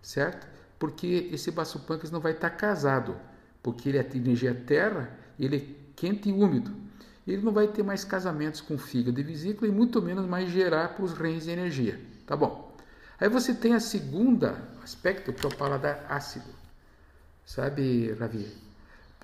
certo? 0.01 0.47
Porque 0.77 1.29
esse 1.31 1.51
baço 1.51 1.79
pâncreas 1.79 2.11
não 2.11 2.21
vai 2.21 2.31
estar 2.31 2.49
casado, 2.51 3.17
porque 3.61 3.89
ele 3.89 3.97
é 3.97 4.07
energia 4.15 4.55
terra, 4.55 5.11
ele 5.37 5.57
é 5.57 5.91
quente 5.95 6.29
e 6.29 6.33
úmido. 6.33 6.88
Ele 7.29 7.43
não 7.43 7.51
vai 7.51 7.67
ter 7.67 7.83
mais 7.83 8.03
casamentos 8.03 8.59
com 8.59 8.75
fígado 8.75 9.19
e 9.19 9.23
vesícula 9.23 9.67
e 9.67 9.71
muito 9.71 10.01
menos 10.01 10.25
mais 10.25 10.49
gerar 10.49 10.95
para 10.95 11.05
os 11.05 11.13
rins 11.13 11.47
energia, 11.47 12.01
tá 12.25 12.35
bom? 12.35 12.75
Aí 13.19 13.29
você 13.29 13.53
tem 13.53 13.75
a 13.75 13.79
segunda 13.79 14.67
aspecto 14.83 15.31
que 15.31 15.45
é 15.45 15.47
o 15.47 15.55
paladar 15.55 16.07
ácido, 16.09 16.49
sabe, 17.45 18.11
Ravi? 18.13 18.47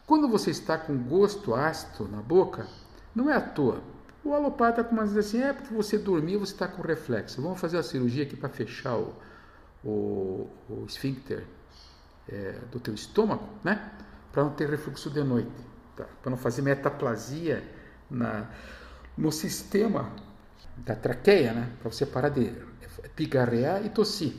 Quando 0.06 0.28
você 0.28 0.52
está 0.52 0.78
com 0.78 0.96
gosto 0.96 1.56
ácido 1.56 2.08
na 2.08 2.22
boca, 2.22 2.68
não 3.16 3.28
é 3.28 3.36
à 3.36 3.42
toa. 3.42 3.82
O 4.24 4.34
alopata 4.34 4.84
começa 4.84 5.06
a 5.06 5.16
dizer 5.16 5.20
assim, 5.22 5.42
é 5.42 5.54
porque 5.54 5.74
você 5.74 5.98
dormiu, 5.98 6.40
você 6.40 6.54
está 6.54 6.68
com 6.68 6.84
reflexo. 6.84 7.42
Vamos 7.42 7.60
fazer 7.60 7.80
a 7.80 7.84
cirurgia 7.84 8.24
aqui 8.24 8.36
para 8.36 8.50
fechar 8.50 8.98
o, 8.98 9.16
o, 9.84 10.48
o 10.70 10.86
esfíncter 10.88 11.44
é, 12.30 12.60
do 12.72 12.80
teu 12.80 12.94
estômago, 12.94 13.48
né? 13.64 13.92
Para 14.32 14.44
não 14.44 14.52
ter 14.52 14.70
refluxo 14.70 15.10
de 15.10 15.24
noite, 15.24 15.50
tá? 15.96 16.06
para 16.22 16.30
não 16.30 16.38
fazer 16.38 16.62
metaplasia 16.62 17.64
na, 18.10 18.50
no 19.18 19.32
sistema 19.32 20.12
da 20.78 20.96
traqueia, 20.96 21.54
né? 21.54 21.72
Para 21.80 21.92
você 21.92 22.06
parar 22.06 22.30
de 22.30 22.52
pigarrear 23.16 23.86
e 23.86 23.90
tossir. 23.90 24.34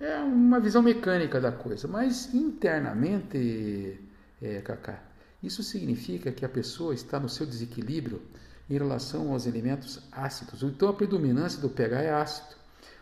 É 0.00 0.18
uma 0.18 0.58
visão 0.58 0.82
mecânica 0.82 1.40
da 1.40 1.52
coisa, 1.52 1.86
mas 1.86 2.34
internamente 2.34 4.00
é, 4.40 4.60
Cacá. 4.60 5.00
Isso 5.42 5.62
significa 5.62 6.32
que 6.32 6.44
a 6.44 6.48
pessoa 6.48 6.94
está 6.94 7.18
no 7.20 7.28
seu 7.28 7.46
desequilíbrio 7.46 8.22
em 8.68 8.74
relação 8.74 9.32
aos 9.32 9.46
elementos 9.46 10.00
ácidos. 10.10 10.62
Então 10.62 10.88
a 10.88 10.94
predominância 10.94 11.60
do 11.60 11.68
pH 11.68 12.02
é 12.02 12.12
ácido. 12.12 12.56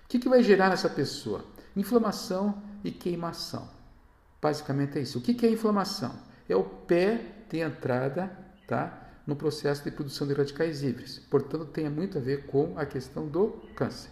O 0.04 0.08
que, 0.08 0.18
que 0.18 0.28
vai 0.28 0.42
gerar 0.42 0.70
nessa 0.70 0.88
pessoa? 0.88 1.44
Inflamação 1.76 2.62
e 2.82 2.90
queimação. 2.90 3.68
Basicamente 4.40 4.98
é 4.98 5.02
isso. 5.02 5.18
O 5.18 5.22
que, 5.22 5.34
que 5.34 5.46
é 5.46 5.50
inflamação? 5.50 6.14
É 6.48 6.56
o 6.56 6.64
pé 6.64 7.20
de 7.48 7.60
entrada 7.60 8.30
tá, 8.66 9.09
no 9.26 9.36
processo 9.36 9.84
de 9.84 9.90
produção 9.90 10.26
de 10.26 10.34
radicais 10.34 10.82
livres. 10.82 11.18
Portanto, 11.30 11.66
tem 11.66 11.88
muito 11.88 12.18
a 12.18 12.20
ver 12.20 12.46
com 12.46 12.78
a 12.78 12.84
questão 12.86 13.26
do 13.26 13.48
câncer. 13.74 14.10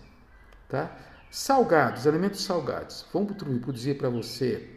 Tá? 0.68 0.96
Salgados, 1.30 2.06
alimentos 2.06 2.42
salgados, 2.42 3.04
vão 3.12 3.26
produzir 3.26 3.94
para 3.94 4.08
você 4.08 4.68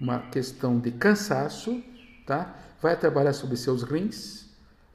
uma 0.00 0.18
questão 0.30 0.78
de 0.78 0.90
cansaço, 0.90 1.82
tá? 2.26 2.56
Vai 2.80 2.98
trabalhar 2.98 3.32
sobre 3.32 3.56
seus 3.56 3.82
rins, 3.82 4.48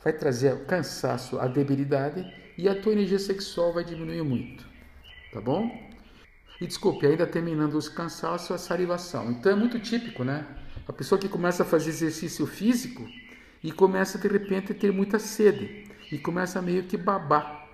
vai 0.04 0.13
trazer 0.13 0.65
cansaço, 0.65 1.39
a 1.39 1.48
debilidade 1.48 2.26
e 2.58 2.68
a 2.68 2.80
tua 2.80 2.92
energia 2.92 3.20
sexual 3.20 3.74
vai 3.74 3.84
diminuir 3.84 4.24
muito, 4.24 4.65
tá 5.32 5.39
bom? 5.39 5.72
E 6.60 6.68
desculpe, 6.68 7.08
ainda 7.08 7.26
terminando 7.26 7.76
os 7.76 7.88
cansaços, 7.88 8.52
a 8.52 8.58
salivação. 8.58 9.32
Então 9.32 9.52
é 9.52 9.56
muito 9.56 9.80
típico, 9.80 10.26
né? 10.26 10.46
A 10.86 10.92
pessoa 10.92 11.18
que 11.18 11.30
começa 11.30 11.63
a 11.63 11.65
fazer 11.65 11.89
exercício 11.89 12.46
físico 12.46 13.08
e 13.63 13.72
começa 13.72 14.17
de 14.17 14.28
repente 14.28 14.72
a 14.72 14.76
ter 14.76 14.91
muita 14.91 15.19
sede 15.19 15.89
e 16.12 16.17
começa 16.17 16.62
meio 16.62 16.84
que 16.84 16.98
babar, 16.98 17.67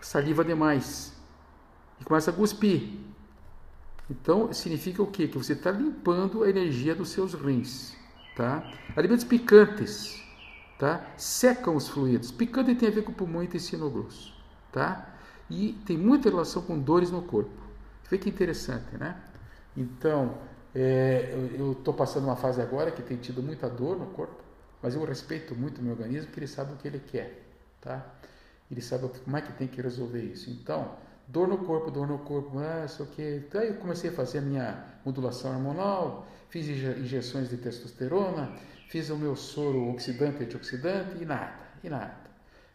saliva 0.00 0.44
demais 0.44 1.14
e 2.00 2.04
começa 2.04 2.30
a 2.30 2.34
cuspir. 2.34 2.90
Então, 4.08 4.52
significa 4.52 5.02
o 5.02 5.06
quê? 5.06 5.26
Que 5.26 5.36
você 5.36 5.52
está 5.52 5.70
limpando 5.70 6.44
a 6.44 6.48
energia 6.48 6.94
dos 6.94 7.08
seus 7.08 7.34
rins. 7.34 7.96
Tá? 8.36 8.70
Alimentos 8.94 9.24
picantes 9.24 10.22
tá? 10.78 11.04
secam 11.16 11.74
os 11.74 11.88
fluidos. 11.88 12.30
Picante 12.30 12.74
tem 12.74 12.88
a 12.88 12.92
ver 12.92 13.02
com 13.02 13.12
pulmão 13.12 13.42
e 13.42 13.46
intestino 13.46 13.90
grosso. 13.90 14.34
Tá? 14.70 15.14
E 15.50 15.72
tem 15.84 15.96
muita 15.96 16.28
relação 16.28 16.62
com 16.62 16.78
dores 16.78 17.10
no 17.10 17.22
corpo. 17.22 17.50
Vê 18.08 18.18
que 18.18 18.28
interessante, 18.28 18.96
né? 18.96 19.16
Então, 19.76 20.38
é, 20.74 21.34
eu 21.58 21.72
estou 21.72 21.92
passando 21.92 22.24
uma 22.24 22.36
fase 22.36 22.60
agora 22.60 22.90
que 22.90 23.02
tem 23.02 23.16
tido 23.16 23.42
muita 23.42 23.68
dor 23.68 23.98
no 23.98 24.06
corpo, 24.06 24.35
mas 24.82 24.94
eu 24.94 25.04
respeito 25.04 25.54
muito 25.54 25.80
o 25.80 25.82
meu 25.82 25.92
organismo 25.92 26.26
porque 26.26 26.40
ele 26.40 26.46
sabe 26.46 26.72
o 26.72 26.76
que 26.76 26.88
ele 26.88 27.00
quer. 27.00 27.42
Tá? 27.80 28.04
Ele 28.70 28.80
sabe 28.80 29.08
como 29.24 29.36
é 29.36 29.40
que 29.40 29.52
tem 29.52 29.68
que 29.68 29.80
resolver 29.80 30.22
isso. 30.22 30.50
Então, 30.50 30.96
dor 31.28 31.48
no 31.48 31.58
corpo, 31.58 31.90
dor 31.90 32.06
no 32.06 32.18
corpo, 32.18 32.58
ah, 32.58 32.86
sei 32.88 33.06
o 33.06 33.08
que. 33.08 33.42
Então, 33.46 33.60
aí 33.60 33.68
eu 33.68 33.76
comecei 33.76 34.10
a 34.10 34.12
fazer 34.12 34.38
a 34.38 34.42
minha 34.42 34.84
modulação 35.04 35.52
hormonal, 35.52 36.26
fiz 36.48 36.66
injeções 36.66 37.48
de 37.48 37.56
testosterona, 37.56 38.52
fiz 38.88 39.10
o 39.10 39.16
meu 39.16 39.36
soro 39.36 39.90
oxidante, 39.90 40.42
antioxidante 40.42 41.22
e 41.22 41.24
nada, 41.24 41.54
e 41.82 41.88
nada. 41.88 42.16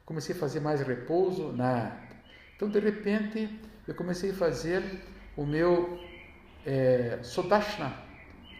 comecei 0.06 0.36
a 0.36 0.38
fazer 0.38 0.60
mais 0.60 0.82
repouso? 0.82 1.52
Nada. 1.52 1.98
Então, 2.56 2.70
de 2.70 2.80
repente, 2.80 3.60
eu 3.88 3.96
comecei 3.96 4.32
a 4.32 4.34
fazer 4.34 4.84
o 5.36 5.46
meu 5.46 6.00
é, 6.66 7.20
Sodashna 7.24 7.94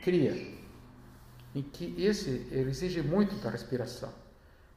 Kriya, 0.04 0.61
em 1.54 1.62
que 1.62 1.96
esse 1.98 2.48
exige 2.52 3.02
muito 3.02 3.36
da 3.36 3.50
respiração. 3.50 4.14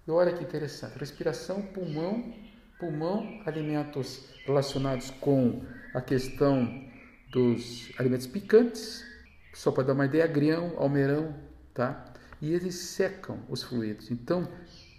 E 0.07 0.11
olha 0.11 0.33
que 0.33 0.43
interessante, 0.43 0.99
respiração, 0.99 1.63
pulmão, 1.63 2.35
pulmão, 2.79 3.41
alimentos 3.47 4.29
relacionados 4.45 5.11
com 5.11 5.63
a 5.95 6.01
questão 6.01 6.85
dos 7.31 7.91
alimentos 7.99 8.27
picantes, 8.27 9.05
só 9.53 9.71
para 9.71 9.85
dar 9.85 9.93
uma 9.95 10.07
ideia, 10.07 10.25
agrião, 10.25 10.75
almeirão, 10.77 11.35
tá? 11.73 12.13
E 12.41 12.53
eles 12.53 12.75
secam 12.75 13.39
os 13.49 13.63
fluidos. 13.63 14.11
Então, 14.11 14.49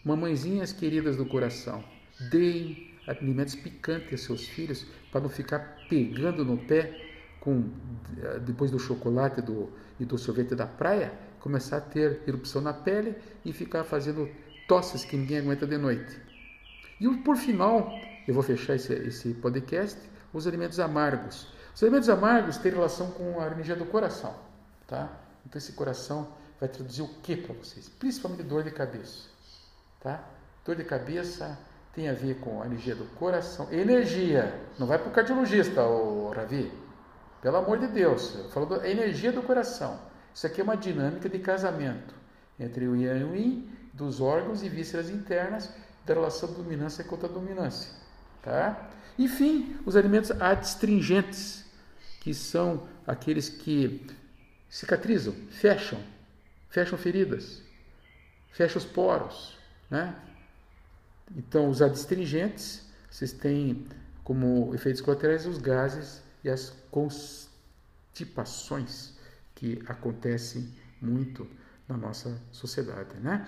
mamãezinhas 0.04 0.72
queridas 0.74 1.18
do 1.18 1.26
coração, 1.26 1.84
deem 2.32 2.96
alimentos 3.08 3.56
picantes 3.56 4.12
aos 4.12 4.22
seus 4.22 4.48
filhos 4.48 4.86
para 5.12 5.22
não 5.22 5.30
ficar 5.30 5.78
pegando 5.90 6.44
no 6.44 6.58
pé 6.58 7.02
com 7.40 7.70
depois 8.44 8.72
do 8.72 8.80
chocolate 8.80 9.42
do, 9.42 9.72
e 10.00 10.06
do 10.06 10.18
sorvete 10.18 10.56
da 10.56 10.66
praia, 10.66 11.14
começar 11.46 11.78
a 11.78 11.82
ter 11.82 12.24
erupção 12.26 12.60
na 12.60 12.74
pele 12.74 13.16
e 13.46 13.54
ficar 13.54 13.84
fazendo 13.84 14.28
tosses 14.68 15.06
que 15.06 15.16
ninguém 15.16 15.38
aguenta 15.38 15.68
de 15.68 15.78
noite. 15.78 16.20
E 17.00 17.08
por 17.18 17.38
final, 17.38 17.88
eu 18.28 18.34
vou 18.34 18.42
fechar 18.42 18.74
esse, 18.74 18.92
esse 18.92 19.32
podcast, 19.36 20.00
os 20.34 20.48
alimentos 20.48 20.80
amargos. 20.80 21.54
Os 21.76 21.84
alimentos 21.84 22.10
amargos 22.10 22.58
têm 22.58 22.72
relação 22.72 23.12
com 23.12 23.40
a 23.40 23.46
energia 23.46 23.76
do 23.76 23.86
coração, 23.86 24.34
tá? 24.88 25.08
Então 25.46 25.60
esse 25.60 25.74
coração 25.74 26.28
vai 26.60 26.68
traduzir 26.68 27.04
o 27.04 27.08
que 27.22 27.38
para 27.38 27.54
vocês? 27.54 27.88
Principalmente 27.90 28.42
dor 28.42 28.64
de 28.64 28.72
cabeça, 28.72 29.30
tá? 30.02 30.24
Dor 30.66 30.76
de 30.76 30.84
cabeça 30.84 31.60
tem 31.94 32.10
a 32.10 32.14
ver 32.14 32.40
com 32.40 32.60
a 32.60 32.66
energia 32.66 32.96
do 32.96 33.06
coração. 33.20 33.72
Energia, 33.72 34.60
não 34.80 34.88
vai 34.88 34.98
para 34.98 35.10
o 35.10 35.12
cardiologista, 35.12 35.84
o 35.84 36.32
Ravi. 36.32 36.74
Pelo 37.40 37.58
amor 37.58 37.78
de 37.78 37.86
Deus, 37.86 38.34
eu 38.34 38.84
energia 38.84 39.32
do 39.32 39.44
coração. 39.44 40.15
Isso 40.36 40.46
aqui 40.46 40.60
é 40.60 40.64
uma 40.66 40.76
dinâmica 40.76 41.30
de 41.30 41.40
casamento 41.40 42.14
entre 42.60 42.90
o 42.90 42.94
Yang 42.94 43.22
e 43.22 43.24
o 43.24 43.34
Yin, 43.34 43.72
dos 43.94 44.20
órgãos 44.20 44.64
e 44.64 44.70
vísceras 44.70 45.10
internas, 45.10 45.74
da 46.06 46.14
relação 46.14 46.52
dominância 46.52 47.06
contra 47.06 47.30
dominância, 47.30 47.90
tá? 48.42 48.92
Enfim, 49.18 49.78
os 49.86 49.96
alimentos 49.96 50.32
adstringentes, 50.32 51.64
que 52.20 52.34
são 52.34 52.86
aqueles 53.08 53.48
que 53.48 54.06
cicatrizam, 54.70 55.34
fecham, 55.50 56.04
fecham 56.68 56.98
feridas, 56.98 57.62
fecham 58.52 58.78
os 58.78 58.86
poros, 58.86 59.58
né? 59.90 60.14
Então, 61.34 61.70
os 61.70 61.82
adstringentes, 61.82 62.86
vocês 63.10 63.32
têm 63.32 63.88
como 64.22 64.76
efeitos 64.76 65.00
colaterais 65.02 65.46
os 65.46 65.60
gases 65.60 66.22
e 66.44 66.50
as 66.50 66.74
constipações 66.92 69.15
que 69.66 69.82
acontecem 69.88 70.70
muito 71.02 71.48
na 71.88 71.98
nossa 71.98 72.40
sociedade, 72.52 73.18
né? 73.20 73.48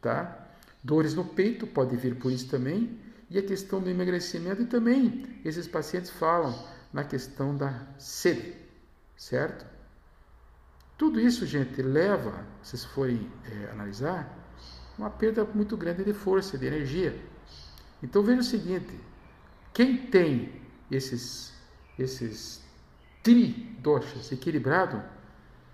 Tá? 0.00 0.48
Dores 0.82 1.14
no 1.14 1.24
peito 1.24 1.66
pode 1.66 1.94
vir 1.96 2.16
por 2.16 2.32
isso 2.32 2.48
também, 2.48 2.98
e 3.28 3.38
a 3.38 3.42
questão 3.42 3.80
do 3.80 3.88
emagrecimento 3.88 4.62
e 4.62 4.66
também 4.66 5.40
esses 5.44 5.66
pacientes 5.66 6.10
falam 6.10 6.54
na 6.92 7.04
questão 7.04 7.56
da 7.56 7.86
sede, 7.98 8.54
certo? 9.16 9.64
Tudo 10.98 11.20
isso, 11.20 11.46
gente, 11.46 11.80
leva, 11.82 12.46
se 12.62 12.70
vocês 12.70 12.84
forem 12.84 13.30
é, 13.44 13.70
analisar, 13.72 14.38
uma 14.98 15.10
perda 15.10 15.44
muito 15.44 15.76
grande 15.76 16.04
de 16.04 16.12
força, 16.12 16.58
de 16.58 16.66
energia. 16.66 17.18
Então 18.02 18.22
veja 18.22 18.40
o 18.40 18.44
seguinte: 18.44 18.98
quem 19.72 19.96
tem 19.96 20.52
esses, 20.90 21.52
esses 21.98 22.62
tridoshas 23.22 24.30
equilibrados, 24.30 25.00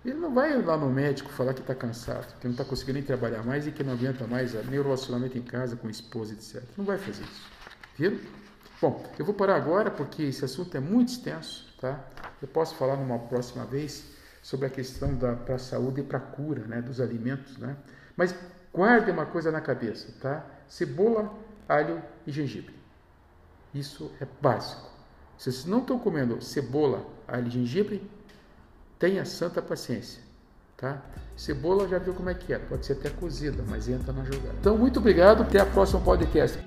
ele 0.05 0.15
não 0.15 0.33
vai 0.33 0.61
lá 0.61 0.77
no 0.77 0.89
médico 0.89 1.29
falar 1.29 1.53
que 1.53 1.59
está 1.59 1.75
cansado, 1.75 2.39
que 2.39 2.47
não 2.47 2.53
está 2.53 2.63
conseguindo 2.63 2.93
nem 2.95 3.03
trabalhar 3.03 3.43
mais 3.43 3.67
e 3.67 3.71
que 3.71 3.83
não 3.83 3.93
aguenta 3.93 4.25
mais 4.25 4.53
nem 4.65 4.79
o 4.79 4.83
relacionamento 4.83 5.37
em 5.37 5.41
casa 5.41 5.75
com 5.75 5.87
a 5.87 5.91
esposa, 5.91 6.33
etc. 6.33 6.63
Não 6.77 6.85
vai 6.85 6.97
fazer 6.97 7.23
isso. 7.23 7.51
Viram? 7.97 8.17
Bom, 8.81 9.05
eu 9.19 9.25
vou 9.25 9.33
parar 9.33 9.57
agora 9.57 9.91
porque 9.91 10.23
esse 10.23 10.45
assunto 10.45 10.75
é 10.77 10.79
muito 10.79 11.09
extenso, 11.09 11.67
tá? 11.81 11.99
Eu 12.41 12.47
posso 12.47 12.75
falar 12.75 12.95
numa 12.95 13.19
próxima 13.19 13.65
vez 13.65 14.05
sobre 14.41 14.67
a 14.67 14.69
questão 14.69 15.13
da 15.15 15.35
para 15.35 15.55
a 15.55 15.59
saúde 15.59 15.99
e 15.99 16.03
para 16.03 16.17
a 16.17 16.21
cura, 16.21 16.61
né, 16.65 16.81
dos 16.81 17.01
alimentos, 17.01 17.57
né? 17.57 17.75
Mas 18.15 18.33
guarde 18.73 19.11
uma 19.11 19.25
coisa 19.25 19.51
na 19.51 19.59
cabeça, 19.59 20.13
tá? 20.21 20.45
Cebola, 20.65 21.29
alho 21.67 22.01
e 22.25 22.31
gengibre. 22.31 22.73
Isso 23.73 24.09
é 24.21 24.27
básico. 24.41 24.89
Se 25.37 25.51
vocês 25.51 25.65
não 25.65 25.79
estão 25.79 25.99
comendo 25.99 26.41
cebola, 26.41 27.05
alho 27.27 27.47
e 27.47 27.51
gengibre, 27.51 28.09
tenha 28.99 29.25
santa 29.25 29.61
paciência, 29.61 30.21
tá? 30.77 31.01
Cebola 31.37 31.87
já 31.87 31.97
viu 31.97 32.13
como 32.13 32.29
é 32.29 32.33
que 32.33 32.53
é, 32.53 32.59
pode 32.59 32.85
ser 32.85 32.93
até 32.93 33.09
cozida, 33.09 33.63
mas 33.67 33.87
entra 33.87 34.11
na 34.11 34.25
jogada. 34.25 34.55
Então, 34.59 34.77
muito 34.77 34.99
obrigado, 34.99 35.41
até 35.41 35.59
a 35.59 35.65
próxima 35.65 36.01
podcast. 36.01 36.59